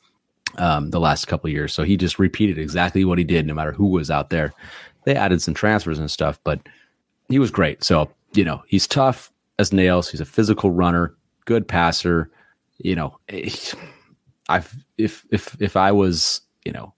Um, 0.59 0.91
the 0.91 1.01
last 1.01 1.27
couple 1.27 1.51
years. 1.51 1.73
So 1.73 1.83
he 1.83 1.97
just 1.97 2.19
repeated 2.19 2.59
exactly 2.59 3.05
what 3.05 3.19
he 3.19 3.25
did, 3.25 3.47
no 3.47 3.55
matter 3.55 3.73
who 3.73 3.87
was 3.87 4.11
out 4.11 4.31
there. 4.31 4.53
They 5.05 5.15
added 5.15 5.41
some 5.43 5.55
transfers 5.55 5.99
and 5.99 6.11
stuff, 6.11 6.39
but 6.45 6.61
he 7.29 7.39
was 7.39 7.51
great. 7.51 7.85
So 7.85 8.11
you 8.33 8.45
know 8.45 8.63
he's 8.67 8.87
tough 8.87 9.33
as 9.59 9.73
nails. 9.73 10.11
He's 10.11 10.21
a 10.21 10.27
physical 10.27 10.71
runner, 10.71 11.15
good 11.45 11.67
passer. 11.67 12.31
You 12.79 12.97
know, 12.97 13.19
I've 14.49 14.75
if 14.99 15.25
if 15.31 15.57
if 15.61 15.77
I 15.77 15.93
was 15.93 16.41
you 16.65 16.73
know 16.73 16.93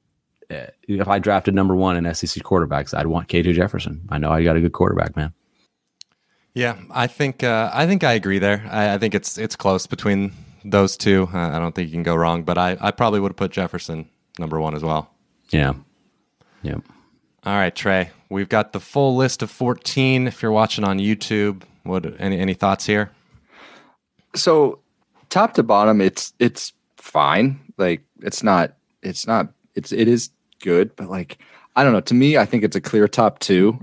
uh, 0.51 0.67
if 0.89 1.09
I 1.09 1.19
drafted 1.19 1.55
number 1.55 1.77
one 1.77 1.97
in 1.97 2.15
SEC 2.15 2.43
quarterbacks, 2.43 2.97
I'd 2.97 3.07
want 3.07 3.29
KJ 3.29 3.55
Jefferson. 3.55 4.01
I 4.09 4.19
know 4.19 4.31
I 4.31 4.43
got 4.43 4.57
a 4.57 4.61
good 4.61 4.73
quarterback, 4.73 5.17
man. 5.17 5.33
Yeah, 6.55 6.77
I 6.91 7.07
think 7.07 7.45
uh, 7.45 7.71
I 7.73 7.87
think 7.87 8.03
I 8.03 8.15
agree 8.15 8.39
there. 8.39 8.67
I, 8.71 8.95
I, 8.95 8.99
think 8.99 9.15
it's 9.15 9.39
it's 9.39 9.55
close 9.55 9.87
between 9.87 10.33
those 10.65 10.97
two. 10.97 11.29
I 11.33 11.59
don't 11.59 11.75
think 11.75 11.89
you 11.89 11.95
can 11.95 12.03
go 12.03 12.15
wrong, 12.15 12.43
but 12.43 12.59
I, 12.59 12.77
I 12.81 12.91
probably 12.91 13.21
would 13.21 13.31
have 13.31 13.37
put 13.37 13.51
Jefferson 13.51 14.09
number 14.39 14.61
one 14.61 14.75
as 14.75 14.83
well. 14.83 15.11
Yeah. 15.51 15.75
Yep. 16.63 16.83
All 17.45 17.55
right, 17.55 17.75
Trey. 17.75 18.11
We've 18.29 18.49
got 18.49 18.73
the 18.73 18.81
full 18.81 19.17
list 19.17 19.43
of 19.43 19.51
14. 19.51 20.27
If 20.27 20.43
you're 20.43 20.53
watching 20.53 20.85
on 20.85 20.99
YouTube, 20.99 21.63
what 21.85 22.05
any 22.21 22.39
any 22.39 22.55
thoughts 22.55 22.85
here? 22.85 23.11
So, 24.35 24.81
top 25.31 25.55
to 25.55 25.63
bottom, 25.63 26.01
it's 26.01 26.35
it's 26.39 26.73
fine. 26.97 27.61
Like 27.79 28.03
it's 28.21 28.43
not 28.43 28.75
it's 29.03 29.27
not 29.27 29.49
it's 29.75 29.93
it 29.93 30.09
is 30.09 30.31
good, 30.61 30.95
but 30.97 31.09
like 31.09 31.39
I 31.77 31.85
don't 31.85 31.93
know. 31.93 32.01
To 32.01 32.15
me, 32.15 32.37
I 32.37 32.45
think 32.45 32.65
it's 32.65 32.77
a 32.77 32.81
clear 32.81 33.09
top 33.09 33.39
two, 33.39 33.79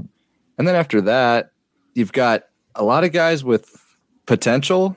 and 0.57 0.67
then 0.67 0.75
after 0.75 1.01
that, 1.01 1.51
you've 1.93 2.13
got 2.13 2.43
a 2.75 2.83
lot 2.83 3.03
of 3.03 3.13
guys 3.13 3.43
with 3.43 3.81
potential, 4.25 4.95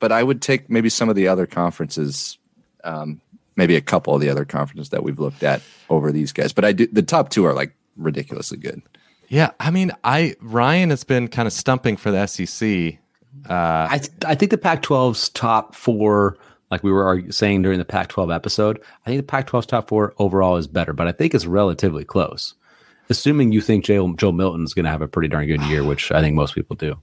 but 0.00 0.10
I 0.10 0.22
would 0.22 0.42
take 0.42 0.68
maybe 0.68 0.88
some 0.88 1.08
of 1.08 1.14
the 1.14 1.28
other 1.28 1.46
conferences, 1.46 2.38
um, 2.82 3.20
maybe 3.56 3.76
a 3.76 3.80
couple 3.80 4.14
of 4.14 4.20
the 4.20 4.28
other 4.28 4.44
conferences 4.44 4.88
that 4.88 5.04
we've 5.04 5.18
looked 5.18 5.42
at 5.42 5.62
over 5.88 6.10
these 6.10 6.32
guys. 6.32 6.52
But 6.52 6.64
I 6.64 6.72
do 6.72 6.86
the 6.86 7.02
top 7.02 7.28
two 7.28 7.44
are 7.44 7.54
like 7.54 7.74
ridiculously 7.96 8.58
good. 8.58 8.82
Yeah, 9.28 9.52
I 9.60 9.70
mean, 9.70 9.92
I 10.02 10.34
Ryan 10.40 10.90
has 10.90 11.04
been 11.04 11.28
kind 11.28 11.46
of 11.46 11.52
stumping 11.52 11.96
for 11.96 12.10
the 12.10 12.26
SEC. 12.26 12.98
Uh, 13.48 13.52
I 13.52 14.00
I 14.26 14.34
think 14.34 14.50
the 14.50 14.58
Pac-12's 14.58 15.28
top 15.28 15.76
four 15.76 16.36
like 16.70 16.84
we 16.84 16.92
were 16.92 17.22
saying 17.30 17.62
during 17.62 17.78
the 17.78 17.84
Pac 17.84 18.08
12 18.08 18.30
episode, 18.30 18.80
I 19.04 19.10
think 19.10 19.18
the 19.18 19.26
Pac 19.26 19.48
12's 19.48 19.66
top 19.66 19.88
four 19.88 20.14
overall 20.18 20.56
is 20.56 20.66
better, 20.66 20.92
but 20.92 21.08
I 21.08 21.12
think 21.12 21.34
it's 21.34 21.46
relatively 21.46 22.04
close. 22.04 22.54
Assuming 23.08 23.50
you 23.50 23.60
think 23.60 23.84
Joe, 23.84 24.14
Joe 24.14 24.30
Milton's 24.30 24.72
going 24.72 24.84
to 24.84 24.90
have 24.90 25.02
a 25.02 25.08
pretty 25.08 25.28
darn 25.28 25.46
good 25.46 25.62
year, 25.62 25.82
which 25.82 26.12
I 26.12 26.20
think 26.20 26.36
most 26.36 26.54
people 26.54 26.76
do. 26.76 26.96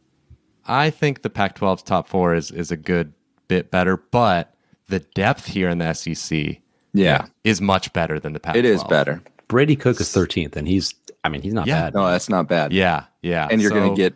I 0.68 0.90
think 0.90 1.22
the 1.22 1.30
Pac 1.30 1.58
12's 1.58 1.84
top 1.84 2.08
four 2.08 2.36
is, 2.36 2.52
is 2.52 2.72
a 2.72 2.78
good 2.78 3.14
bit 3.48 3.72
better, 3.72 3.98
but 3.98 4.54
the 4.88 5.00
depth 5.00 5.46
here 5.46 5.70
in 5.70 5.78
the 5.78 5.94
SEC 5.94 6.58
yeah. 6.94 7.28
is 7.44 7.62
much 7.62 7.94
better 7.94 8.20
than 8.20 8.34
the 8.34 8.40
Pac 8.40 8.54
12. 8.54 8.66
It 8.66 8.70
is 8.70 8.84
better. 8.86 9.22
Brady 9.48 9.76
Cook 9.76 10.02
is 10.02 10.10
13th, 10.10 10.56
and 10.56 10.68
he's, 10.68 10.94
I 11.24 11.30
mean, 11.30 11.42
he's 11.42 11.54
not 11.54 11.68
yeah. 11.68 11.84
bad. 11.84 11.94
No, 11.94 12.08
that's 12.08 12.30
not 12.30 12.48
bad. 12.48 12.74
Yeah. 12.74 13.06
Yeah. 13.22 13.48
And 13.50 13.62
you're 13.62 13.72
so, 13.72 13.76
going 13.76 13.96
to 13.96 14.02
get 14.02 14.14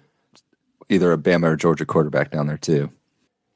either 0.90 1.12
a 1.12 1.18
Bama 1.18 1.46
or 1.46 1.56
Georgia 1.56 1.86
quarterback 1.86 2.32
down 2.32 2.48
there, 2.48 2.58
too. 2.58 2.92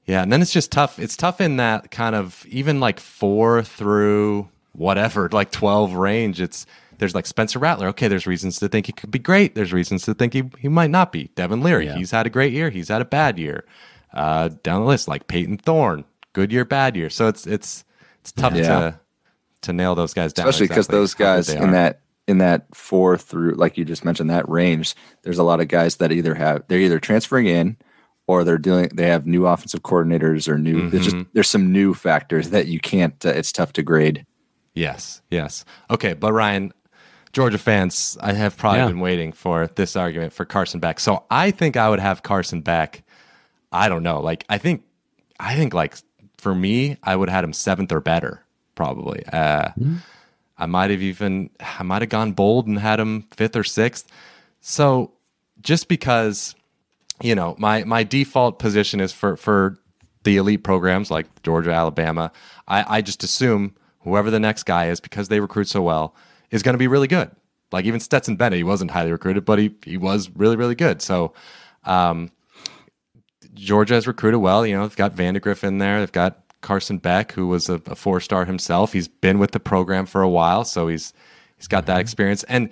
Yeah, 0.06 0.22
and 0.22 0.32
then 0.32 0.42
it's 0.42 0.52
just 0.52 0.72
tough. 0.72 1.00
It's 1.00 1.18
tough 1.18 1.42
in 1.42 1.58
that 1.58 1.90
kind 1.90 2.16
of 2.16 2.46
even 2.48 2.80
like 2.80 3.00
four 3.00 3.64
through 3.64 4.48
whatever, 4.74 5.30
like 5.32 5.52
twelve 5.52 5.94
range. 5.94 6.40
It's 6.40 6.68
there's 6.98 7.16
like 7.16 7.26
Spencer 7.26 7.60
Rattler. 7.60 7.88
Okay, 7.90 8.08
there's 8.08 8.28
reasons 8.28 8.60
to 8.60 8.68
think 8.68 8.86
he 8.86 8.92
could 8.92 9.12
be 9.12 9.20
great. 9.20 9.56
There's 9.56 9.74
reasons 9.74 10.04
to 10.04 10.14
think 10.14 10.34
he, 10.34 10.44
he 10.60 10.68
might 10.68 10.90
not 10.90 11.12
be. 11.12 11.32
Devin 11.36 11.62
Leary, 11.62 11.86
yeah. 11.86 11.98
he's 11.98 12.12
had 12.12 12.26
a 12.26 12.30
great 12.30 12.54
year. 12.54 12.70
He's 12.70 12.90
had 12.90 13.02
a 13.02 13.06
bad 13.06 13.38
year. 13.38 13.66
Uh, 14.14 14.50
down 14.64 14.82
the 14.82 14.88
list, 14.88 15.08
like 15.08 15.28
Payton 15.28 15.58
Thorne, 15.58 16.06
good 16.34 16.52
year, 16.52 16.66
bad 16.66 16.96
year. 16.96 17.10
So 17.10 17.28
it's 17.28 17.46
it's 17.46 17.84
it's 18.22 18.32
tough 18.32 18.56
yeah. 18.56 18.64
to 18.64 19.00
to 19.64 19.74
nail 19.74 19.96
those 19.96 20.14
guys 20.14 20.34
down. 20.34 20.48
Especially 20.48 20.68
because 20.68 20.86
exactly 20.86 21.00
those 21.00 21.14
guys 21.14 21.50
in 21.50 21.72
that 21.72 22.02
in 22.28 22.38
that 22.40 22.74
four 22.74 23.18
through, 23.18 23.56
like 23.56 23.78
you 23.78 23.86
just 23.86 24.06
mentioned, 24.06 24.30
that 24.30 24.48
range. 24.50 24.96
There's 25.24 25.38
a 25.38 25.44
lot 25.44 25.60
of 25.60 25.68
guys 25.68 25.98
that 25.98 26.12
either 26.12 26.34
have 26.36 26.64
they're 26.68 26.80
either 26.80 27.00
transferring 27.00 27.48
in 27.48 27.78
or 28.28 28.44
they're 28.44 28.58
dealing 28.58 28.90
they 28.94 29.08
have 29.08 29.26
new 29.26 29.46
offensive 29.46 29.84
coordinators 29.84 30.48
or 30.48 30.58
new 30.58 30.78
mm-hmm. 30.78 30.90
there's 30.90 31.06
just 31.06 31.26
there's 31.34 31.50
some 31.50 31.72
new 31.72 31.94
factors 31.94 32.50
that 32.50 32.68
you 32.68 32.80
can't 32.80 33.26
uh, 33.26 33.30
it's 33.30 33.52
tough 33.52 33.74
to 33.74 33.84
grade 33.84 34.26
yes 34.74 35.22
yes 35.30 35.66
okay 35.90 36.14
but 36.14 36.34
ryan 36.34 36.72
georgia 37.36 37.58
fans 37.58 38.18
i 38.22 38.34
have 38.34 38.58
probably 38.58 38.80
yeah. 38.80 38.88
been 38.88 39.00
waiting 39.00 39.32
for 39.32 39.68
this 39.76 39.96
argument 39.96 40.34
for 40.34 40.46
Carson 40.46 40.80
Beck. 40.80 41.00
so 41.00 41.24
i 41.30 41.52
think 41.52 41.78
i 41.78 41.90
would 41.90 42.00
have 42.00 42.24
Carson 42.24 42.62
Beck. 42.62 43.04
i 43.72 43.88
don't 43.88 44.04
know 44.04 44.20
like 44.22 44.46
i 44.50 44.58
think 44.58 44.84
i 45.40 45.56
think 45.56 45.74
like 45.74 45.96
for 46.38 46.56
me 46.56 46.98
i 47.04 47.16
would 47.16 47.30
have 47.30 47.36
had 47.36 47.44
him 47.44 47.54
seventh 47.54 47.92
or 47.92 48.02
better 48.02 48.44
probably 48.74 49.24
uh, 49.28 49.70
mm-hmm. 49.70 49.96
i 50.58 50.66
might 50.66 50.90
have 50.90 51.02
even 51.02 51.50
i 51.60 51.84
might 51.84 52.02
have 52.02 52.10
gone 52.10 52.32
bold 52.32 52.68
and 52.68 52.80
had 52.80 53.00
him 53.00 53.28
fifth 53.32 53.56
or 53.56 53.64
sixth 53.64 54.08
so 54.62 55.12
just 55.62 55.88
because 55.88 56.56
you 57.22 57.36
know, 57.36 57.56
my 57.58 57.84
my 57.84 58.04
default 58.04 58.60
position 58.60 59.00
is 59.00 59.12
for 59.14 59.38
for 59.38 59.78
the 60.24 60.38
elite 60.38 60.64
programs 60.64 61.12
like 61.12 61.28
Georgia, 61.44 61.72
Alabama. 61.72 62.32
I, 62.68 62.98
I 62.98 63.02
just 63.02 63.24
assume 63.24 63.76
whoever 64.02 64.32
the 64.32 64.40
next 64.40 64.64
guy 64.64 64.90
is, 64.90 65.00
because 65.00 65.30
they 65.30 65.40
recruit 65.40 65.68
so 65.68 65.82
well, 65.82 66.16
is 66.56 66.64
going 66.64 66.74
to 66.74 66.80
be 66.80 66.88
really 66.88 67.08
good. 67.08 67.30
Like 67.72 67.86
even 67.86 68.00
Stetson 68.00 68.36
Bennett, 68.36 68.58
he 68.58 68.64
wasn't 68.64 68.92
highly 68.92 69.12
recruited, 69.12 69.46
but 69.46 69.60
he 69.60 69.76
he 69.84 69.98
was 69.98 70.30
really 70.32 70.56
really 70.56 70.76
good. 70.76 71.02
So. 71.02 71.34
Um, 71.84 72.32
Georgia 73.54 73.94
has 73.94 74.06
recruited 74.06 74.42
well. 74.42 74.66
You 74.66 74.76
know, 74.76 74.86
they've 74.86 74.98
got 74.98 75.16
Vandagriff 75.16 75.64
in 75.64 75.78
there. 75.78 76.00
They've 76.00 76.12
got 76.12 76.44
Carson 76.66 76.98
Beck, 76.98 77.32
who 77.32 77.48
was 77.48 77.70
a, 77.70 77.76
a 77.86 77.96
four 77.96 78.20
star 78.20 78.44
himself. 78.44 78.92
He's 78.92 79.08
been 79.08 79.40
with 79.40 79.52
the 79.52 79.60
program 79.60 80.08
for 80.08 80.22
a 80.22 80.30
while, 80.30 80.66
so 80.66 80.88
he's 80.88 81.14
he's 81.58 81.68
got 81.68 81.86
that 81.86 81.94
mm-hmm. 81.94 82.02
experience. 82.02 82.44
And 82.44 82.70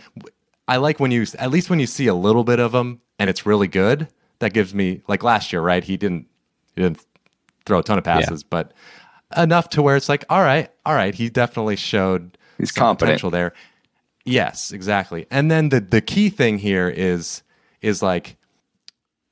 I 0.67 0.77
like 0.77 0.99
when 0.99 1.11
you, 1.11 1.25
at 1.37 1.51
least 1.51 1.69
when 1.69 1.79
you 1.79 1.85
see 1.85 2.07
a 2.07 2.13
little 2.13 2.43
bit 2.43 2.59
of 2.59 2.73
him, 2.73 3.01
and 3.19 3.29
it's 3.29 3.45
really 3.45 3.67
good 3.67 4.07
that 4.39 4.53
gives 4.53 4.73
me 4.73 5.01
like 5.07 5.23
last 5.23 5.53
year, 5.53 5.61
right? 5.61 5.83
He 5.83 5.95
didn't 5.95 6.27
he 6.75 6.81
didn't 6.81 7.05
throw 7.65 7.79
a 7.79 7.83
ton 7.83 7.97
of 7.97 8.03
passes, 8.03 8.41
yeah. 8.41 8.47
but 8.49 8.73
enough 9.37 9.69
to 9.69 9.81
where 9.81 9.95
it's 9.95 10.09
like, 10.09 10.25
all 10.29 10.41
right, 10.41 10.69
all 10.85 10.95
right, 10.95 11.13
he 11.13 11.29
definitely 11.29 11.75
showed 11.75 12.37
he's 12.57 12.71
competent. 12.71 13.09
potential 13.09 13.29
there. 13.29 13.53
Yes, 14.25 14.71
exactly. 14.71 15.25
And 15.29 15.51
then 15.51 15.69
the 15.69 15.79
the 15.79 16.01
key 16.01 16.29
thing 16.29 16.57
here 16.57 16.89
is 16.89 17.43
is 17.81 18.01
like 18.01 18.37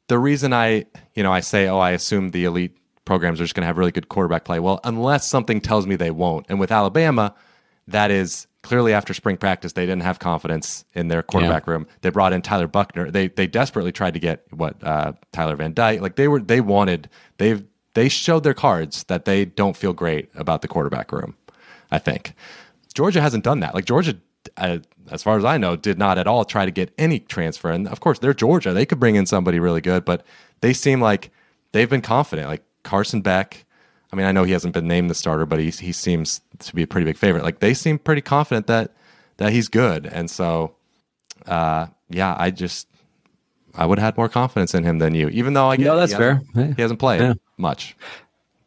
the 0.08 0.20
reason 0.20 0.54
I 0.54 0.86
you 1.16 1.24
know 1.24 1.32
I 1.32 1.40
say 1.40 1.68
oh 1.68 1.80
I 1.80 1.92
assume 1.92 2.32
the 2.32 2.46
elite 2.46 2.78
programs 3.06 3.40
are 3.40 3.44
just 3.44 3.56
going 3.56 3.64
to 3.64 3.68
have 3.68 3.78
really 3.78 3.92
good 3.92 4.10
quarterback 4.10 4.44
play. 4.46 4.60
Well, 4.60 4.80
unless 4.84 5.28
something 5.28 5.62
tells 5.62 5.88
me 5.88 5.96
they 5.96 6.12
won't, 6.12 6.46
and 6.50 6.60
with 6.60 6.72
Alabama, 6.72 7.34
that 7.88 8.12
is 8.12 8.48
clearly 8.64 8.94
after 8.94 9.14
spring 9.14 9.38
practice 9.38 9.74
they 9.74 9.86
didn't 9.86 10.04
have 10.04 10.20
confidence 10.20 10.86
in 10.94 11.08
their 11.08 11.24
quarterback 11.24 11.66
yeah. 11.66 11.74
room. 11.74 11.88
They 12.02 12.10
brought 12.10 12.34
in 12.34 12.42
Tyler 12.42 12.68
Buchner. 12.68 13.10
They 13.12 13.28
they 13.30 13.48
desperately 13.48 13.92
tried 13.92 14.14
to 14.14 14.20
get 14.20 14.46
what 14.52 14.76
uh, 14.84 15.14
Tyler 15.32 15.56
Van 15.56 15.74
Dyke. 15.74 16.02
Like 16.02 16.16
they 16.16 16.28
were 16.28 16.42
they 16.42 16.62
wanted 16.62 17.10
they've 17.38 17.64
they 17.94 18.10
showed 18.10 18.44
their 18.44 18.54
cards 18.54 19.04
that 19.06 19.26
they 19.26 19.46
don't 19.46 19.76
feel 19.76 19.94
great 19.94 20.30
about 20.36 20.62
the 20.62 20.68
quarterback 20.68 21.12
room. 21.12 21.36
I 21.92 22.00
think 22.00 22.34
Georgia 22.94 23.22
hasn't 23.22 23.44
done 23.44 23.60
that. 23.62 23.76
Like 23.76 23.86
Georgia, 23.86 24.18
uh, 24.58 24.80
as 25.10 25.24
far 25.24 25.38
as 25.38 25.46
I 25.46 25.58
know, 25.58 25.76
did 25.76 25.98
not 25.98 26.18
at 26.18 26.28
all 26.28 26.46
try 26.46 26.66
to 26.66 26.72
get 26.72 26.94
any 26.98 27.20
transfer. 27.20 27.72
And 27.72 27.88
of 27.88 28.00
course, 28.00 28.20
they're 28.20 28.34
Georgia. 28.34 28.74
They 28.74 28.86
could 28.86 29.00
bring 29.00 29.16
in 29.16 29.26
somebody 29.26 29.60
really 29.60 29.82
good, 29.82 30.06
but 30.06 30.26
they 30.62 30.74
seem 30.74 31.02
like 31.02 31.32
they've 31.72 31.90
been 31.90 32.02
confident. 32.02 32.48
Like 32.48 32.64
Carson 32.84 33.22
Beck 33.22 33.66
I 34.12 34.16
mean, 34.16 34.26
I 34.26 34.32
know 34.32 34.44
he 34.44 34.52
hasn't 34.52 34.74
been 34.74 34.88
named 34.88 35.10
the 35.10 35.16
starter, 35.16 35.46
but 35.46 35.60
he 35.60 35.70
he 35.70 35.92
seems 35.92 36.42
to 36.60 36.76
be 36.76 36.84
a 36.84 36.88
pretty 36.88 37.06
big 37.06 37.18
favorite. 37.18 37.44
Like 37.44 37.60
they 37.60 37.74
seem 37.74 37.98
pretty 37.98 38.22
confident 38.22 38.68
that 38.68 38.92
that 39.38 39.54
he's 39.54 39.70
good, 39.70 40.06
and 40.06 40.30
so 40.30 40.76
uh, 41.48 41.88
yeah, 42.10 42.36
I 42.38 42.52
just 42.52 42.88
I 43.74 43.86
would 43.86 44.00
have 44.00 44.06
had 44.06 44.18
more 44.18 44.28
confidence 44.28 44.76
in 44.76 44.84
him 44.84 45.00
than 45.00 45.16
you, 45.16 45.30
even 45.30 45.54
though 45.54 45.70
I 45.70 45.78
get 45.78 45.86
no, 45.86 45.96
that's 45.96 46.12
he 46.12 46.18
fair. 46.18 46.42
He 46.54 46.82
hasn't 46.82 47.00
played 47.00 47.22
yeah. 47.22 47.34
much. 47.58 47.96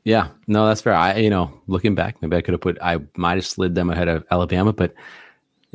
Yeah, 0.04 0.28
no, 0.46 0.66
that's 0.66 0.80
fair. 0.80 0.94
I 0.94 1.16
you 1.16 1.30
know 1.30 1.52
looking 1.66 1.94
back, 1.94 2.22
maybe 2.22 2.37
I 2.37 2.40
could 2.40 2.52
have 2.52 2.62
put 2.62 2.78
I 2.80 3.00
might 3.16 3.34
have 3.34 3.46
slid 3.46 3.74
them 3.74 3.90
ahead 3.90 4.08
of 4.08 4.24
Alabama, 4.30 4.72
but 4.72 4.94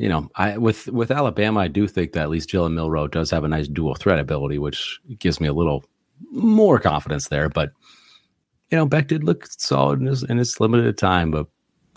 you 0.00 0.08
know, 0.08 0.30
I 0.36 0.56
with 0.56 0.86
with 0.86 1.10
Alabama, 1.10 1.60
I 1.60 1.68
do 1.68 1.86
think 1.86 2.12
that 2.12 2.22
at 2.22 2.30
least 2.30 2.48
Jalen 2.48 2.72
Milroe 2.72 3.06
does 3.06 3.30
have 3.32 3.44
a 3.44 3.48
nice 3.48 3.68
dual 3.68 3.94
threat 3.94 4.18
ability, 4.18 4.58
which 4.58 4.98
gives 5.18 5.42
me 5.42 5.46
a 5.46 5.52
little 5.52 5.84
more 6.32 6.80
confidence 6.80 7.28
there. 7.28 7.50
But 7.50 7.72
you 8.70 8.78
know, 8.78 8.86
Beck 8.86 9.08
did 9.08 9.24
look 9.24 9.46
solid 9.46 10.00
in 10.00 10.06
his, 10.06 10.22
in 10.22 10.38
his 10.38 10.58
limited 10.58 10.96
time, 10.96 11.30
but 11.30 11.48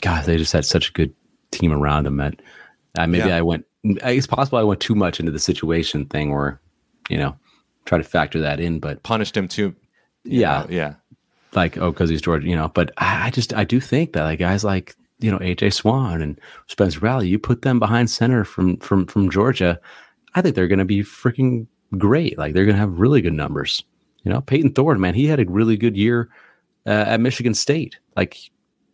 God, 0.01 0.25
they 0.25 0.35
just 0.35 0.51
had 0.51 0.65
such 0.65 0.89
a 0.89 0.91
good 0.91 1.13
team 1.51 1.71
around 1.71 2.05
him 2.05 2.17
that 2.17 2.41
uh, 2.97 3.07
maybe 3.07 3.29
yeah. 3.29 3.37
I 3.37 3.41
went. 3.41 3.65
It's 3.85 4.27
possible 4.27 4.57
I 4.57 4.63
went 4.63 4.81
too 4.81 4.95
much 4.95 5.21
into 5.21 5.31
the 5.31 5.39
situation 5.39 6.05
thing, 6.07 6.33
where 6.33 6.59
you 7.09 7.17
know, 7.17 7.37
try 7.85 7.99
to 7.99 8.03
factor 8.03 8.41
that 8.41 8.59
in, 8.59 8.81
but 8.81 9.01
punished 9.03 9.37
him 9.37 9.47
too. 9.47 9.73
Yeah, 10.25 10.63
know, 10.63 10.67
yeah. 10.69 10.93
Like 11.53 11.77
oh, 11.77 11.91
because 11.93 12.09
he's 12.09 12.21
Georgia, 12.21 12.49
you 12.49 12.57
know. 12.57 12.67
But 12.67 12.91
I, 12.97 13.27
I 13.27 13.29
just 13.29 13.53
I 13.53 13.63
do 13.63 13.79
think 13.79 14.11
that 14.11 14.23
like 14.23 14.39
guys 14.39 14.65
like 14.65 14.97
you 15.23 15.31
know 15.31 15.39
AJ 15.39 15.73
Swann 15.73 16.21
and 16.21 16.39
Spencer 16.67 16.99
Rattler, 16.99 17.23
you 17.23 17.39
put 17.39 17.61
them 17.61 17.79
behind 17.79 18.11
center 18.11 18.43
from 18.43 18.77
from 18.77 19.07
from 19.07 19.29
Georgia, 19.29 19.79
I 20.35 20.41
think 20.41 20.55
they're 20.55 20.67
going 20.67 20.79
to 20.79 20.85
be 20.85 21.01
freaking 21.01 21.65
great. 21.97 22.37
Like 22.37 22.53
they're 22.53 22.65
going 22.65 22.75
to 22.75 22.79
have 22.79 22.99
really 22.99 23.21
good 23.21 23.33
numbers. 23.33 23.83
You 24.23 24.31
know, 24.31 24.41
Payton 24.41 24.73
Thorne, 24.73 24.99
man, 24.99 25.13
he 25.13 25.27
had 25.27 25.39
a 25.39 25.45
really 25.45 25.77
good 25.77 25.97
year 25.97 26.29
uh, 26.85 27.05
at 27.07 27.19
Michigan 27.19 27.53
State, 27.53 27.97
like 28.15 28.37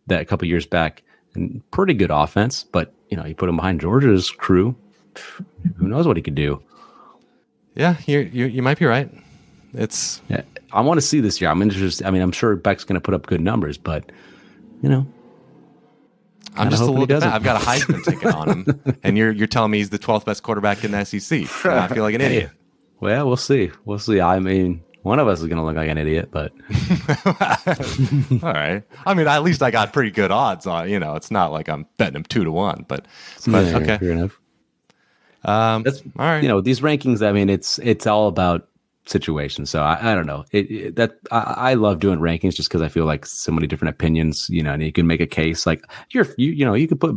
that 0.06 0.20
a 0.20 0.24
couple 0.24 0.46
years 0.46 0.66
back. 0.66 1.02
and 1.34 1.62
pretty 1.70 1.94
good 1.94 2.10
offense. 2.10 2.64
But 2.64 2.92
you 3.10 3.16
know, 3.16 3.24
you 3.24 3.34
put 3.34 3.48
him 3.48 3.56
behind 3.56 3.80
Georgia's 3.80 4.30
crew, 4.30 4.74
who 5.76 5.88
knows 5.88 6.06
what 6.06 6.16
he 6.16 6.22
could 6.22 6.34
do? 6.36 6.62
Yeah, 7.74 7.96
you 8.06 8.20
you 8.20 8.46
you 8.46 8.62
might 8.62 8.78
be 8.78 8.86
right. 8.86 9.10
It's 9.74 10.20
yeah, 10.28 10.42
I 10.72 10.80
want 10.80 10.98
to 10.98 11.06
see 11.06 11.20
this 11.20 11.40
year. 11.40 11.50
I'm 11.50 11.62
interested. 11.62 12.06
I 12.06 12.10
mean, 12.10 12.22
I'm 12.22 12.32
sure 12.32 12.56
Beck's 12.56 12.84
going 12.84 12.94
to 12.94 13.00
put 13.00 13.14
up 13.14 13.26
good 13.26 13.40
numbers, 13.40 13.78
but 13.78 14.10
you 14.82 14.88
know, 14.88 15.06
I'm 16.56 16.70
just 16.70 16.82
a 16.82 16.86
little 16.86 17.06
bit. 17.06 17.22
I've 17.22 17.42
got 17.42 17.60
a 17.60 17.64
Heisman 17.64 18.04
ticket 18.04 18.34
on 18.34 18.48
him, 18.48 18.82
and 19.02 19.16
you're 19.16 19.30
you're 19.32 19.46
telling 19.46 19.70
me 19.70 19.78
he's 19.78 19.90
the 19.90 19.98
12th 19.98 20.24
best 20.24 20.42
quarterback 20.42 20.84
in 20.84 20.90
the 20.92 21.04
SEC. 21.04 21.66
I 21.66 21.88
feel 21.88 22.02
like 22.02 22.14
an 22.14 22.20
idiot. 22.20 22.50
Well, 23.00 23.26
we'll 23.26 23.36
see. 23.36 23.70
We'll 23.84 23.98
see. 23.98 24.20
I 24.20 24.38
mean, 24.40 24.82
one 25.02 25.18
of 25.18 25.26
us 25.26 25.40
is 25.40 25.46
going 25.46 25.56
to 25.56 25.64
look 25.64 25.76
like 25.76 25.88
an 25.88 25.96
idiot, 25.96 26.28
but 26.30 26.52
all 28.42 28.52
right. 28.52 28.82
I 29.06 29.14
mean, 29.14 29.26
at 29.26 29.42
least 29.42 29.62
I 29.62 29.70
got 29.70 29.92
pretty 29.92 30.10
good 30.10 30.30
odds 30.30 30.66
on. 30.66 30.90
You 30.90 31.00
know, 31.00 31.16
it's 31.16 31.30
not 31.30 31.52
like 31.52 31.68
I'm 31.68 31.86
betting 31.96 32.16
him 32.16 32.24
two 32.24 32.44
to 32.44 32.52
one, 32.52 32.84
but, 32.86 33.06
but 33.46 33.66
yeah, 33.66 33.76
okay. 33.78 33.98
Fair 33.98 34.10
enough. 34.10 34.38
Um, 35.44 35.82
That's 35.82 36.00
all 36.00 36.26
right. 36.26 36.42
You 36.42 36.48
know, 36.48 36.60
these 36.60 36.80
rankings. 36.80 37.26
I 37.26 37.32
mean, 37.32 37.48
it's 37.48 37.78
it's 37.78 38.06
all 38.06 38.28
about 38.28 38.68
situation. 39.06 39.66
So 39.66 39.82
I, 39.82 40.12
I 40.12 40.14
don't 40.14 40.26
know. 40.26 40.44
It, 40.52 40.70
it 40.70 40.96
that 40.96 41.18
I, 41.30 41.38
I, 41.70 41.74
love 41.74 42.00
doing 42.00 42.18
rankings 42.20 42.54
just 42.54 42.68
because 42.68 42.82
I 42.82 42.88
feel 42.88 43.04
like 43.04 43.26
so 43.26 43.52
many 43.52 43.66
different 43.66 43.94
opinions. 43.94 44.48
You 44.50 44.62
know, 44.62 44.72
and 44.72 44.82
you 44.82 44.92
can 44.92 45.06
make 45.06 45.20
a 45.20 45.26
case 45.26 45.66
like 45.66 45.84
you're 46.10 46.26
you 46.36 46.50
you 46.50 46.64
know 46.64 46.74
you 46.74 46.86
could 46.86 47.00
put 47.00 47.16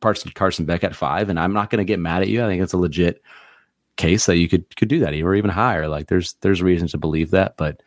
parts 0.00 0.24
of 0.24 0.34
Carson 0.34 0.64
Beck 0.64 0.84
at 0.84 0.94
five, 0.94 1.28
and 1.28 1.38
I'm 1.38 1.52
not 1.52 1.70
going 1.70 1.78
to 1.78 1.84
get 1.84 1.98
mad 1.98 2.22
at 2.22 2.28
you. 2.28 2.44
I 2.44 2.48
think 2.48 2.62
it's 2.62 2.72
a 2.72 2.78
legit 2.78 3.22
case 3.96 4.26
that 4.26 4.36
you 4.36 4.48
could 4.48 4.76
could 4.76 4.88
do 4.88 5.00
that 5.00 5.14
or 5.14 5.34
even 5.34 5.50
higher. 5.50 5.88
Like 5.88 6.08
there's 6.08 6.34
there's 6.40 6.62
reasons 6.62 6.92
to 6.92 6.98
believe 6.98 7.30
that, 7.30 7.56
but 7.56 7.82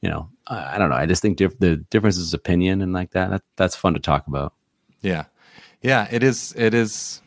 you 0.00 0.08
know 0.08 0.28
I, 0.46 0.74
I 0.74 0.78
don't 0.78 0.90
know. 0.90 0.96
I 0.96 1.06
just 1.06 1.22
think 1.22 1.36
diff- 1.36 1.58
the 1.58 1.76
difference 1.76 2.16
is 2.16 2.34
opinion 2.34 2.80
and 2.82 2.92
like 2.92 3.12
that, 3.12 3.30
that 3.30 3.42
that's 3.56 3.76
fun 3.76 3.94
to 3.94 4.00
talk 4.00 4.26
about. 4.26 4.54
Yeah, 5.00 5.24
yeah, 5.82 6.08
it 6.10 6.22
is. 6.22 6.54
It 6.56 6.74
is 6.74 7.20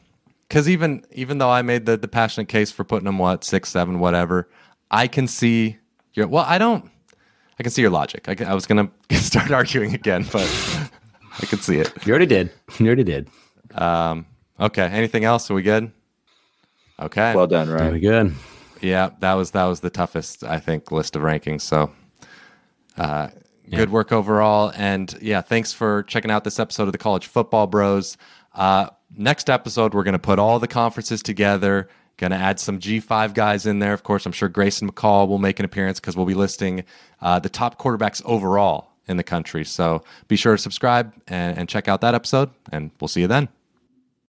because 0.47 0.69
even 0.69 1.05
even 1.11 1.37
though 1.37 1.49
I 1.49 1.61
made 1.61 1.85
the 1.85 1.97
the 1.97 2.07
passionate 2.07 2.47
case 2.47 2.71
for 2.71 2.83
putting 2.83 3.05
them 3.05 3.19
what 3.19 3.43
six 3.43 3.69
seven 3.69 3.99
whatever 3.99 4.49
I 4.91 5.07
can 5.07 5.27
see 5.27 5.77
your. 6.13 6.27
Well, 6.27 6.45
I 6.47 6.57
don't. 6.57 6.89
I 7.59 7.63
can 7.63 7.71
see 7.71 7.81
your 7.81 7.91
logic. 7.91 8.27
I, 8.29 8.35
I 8.45 8.53
was 8.53 8.65
gonna 8.65 8.89
start 9.11 9.51
arguing 9.51 9.93
again, 9.93 10.25
but 10.31 10.47
I 11.41 11.45
can 11.45 11.59
see 11.59 11.77
it. 11.77 11.91
You 12.05 12.11
already 12.11 12.25
did. 12.25 12.51
You 12.79 12.87
already 12.87 13.03
did. 13.03 13.29
Um. 13.73 14.25
Okay. 14.59 14.85
Anything 14.85 15.23
else? 15.23 15.49
Are 15.51 15.53
we 15.53 15.61
good? 15.61 15.91
Okay. 16.99 17.35
Well 17.35 17.47
done, 17.47 17.69
right? 17.69 17.83
Very 17.83 17.99
good. 17.99 18.33
Yeah, 18.81 19.09
that 19.19 19.33
was 19.33 19.51
that 19.51 19.65
was 19.65 19.79
the 19.79 19.89
toughest 19.89 20.43
I 20.43 20.59
think 20.59 20.91
list 20.91 21.15
of 21.15 21.21
rankings. 21.21 21.61
So, 21.61 21.91
uh, 22.97 23.29
yeah. 23.65 23.77
good 23.77 23.91
work 23.91 24.11
overall, 24.11 24.71
and 24.75 25.15
yeah, 25.21 25.41
thanks 25.41 25.73
for 25.73 26.03
checking 26.03 26.31
out 26.31 26.43
this 26.43 26.59
episode 26.59 26.83
of 26.83 26.91
the 26.91 26.97
College 26.97 27.27
Football 27.27 27.67
Bros. 27.67 28.17
Uh, 28.53 28.89
next 29.15 29.49
episode, 29.49 29.93
we're 29.93 30.03
going 30.03 30.13
to 30.13 30.19
put 30.19 30.39
all 30.39 30.59
the 30.59 30.67
conferences 30.67 31.21
together 31.21 31.89
Going 32.17 32.31
to 32.31 32.37
add 32.37 32.59
some 32.59 32.79
G5 32.79 33.33
guys 33.33 33.65
in 33.65 33.79
there. 33.79 33.93
Of 33.93 34.03
course, 34.03 34.25
I'm 34.25 34.31
sure 34.31 34.49
Grayson 34.49 34.89
McCall 34.91 35.27
will 35.27 35.37
make 35.37 35.59
an 35.59 35.65
appearance 35.65 35.99
because 35.99 36.17
we'll 36.17 36.25
be 36.25 36.33
listing 36.33 36.83
uh, 37.21 37.39
the 37.39 37.49
top 37.49 37.79
quarterbacks 37.79 38.21
overall 38.25 38.89
in 39.07 39.17
the 39.17 39.23
country. 39.23 39.63
So 39.63 40.03
be 40.27 40.35
sure 40.35 40.55
to 40.55 40.61
subscribe 40.61 41.13
and, 41.27 41.57
and 41.57 41.69
check 41.69 41.87
out 41.87 42.01
that 42.01 42.15
episode, 42.15 42.49
and 42.71 42.91
we'll 42.99 43.07
see 43.07 43.21
you 43.21 43.27
then. 43.27 43.49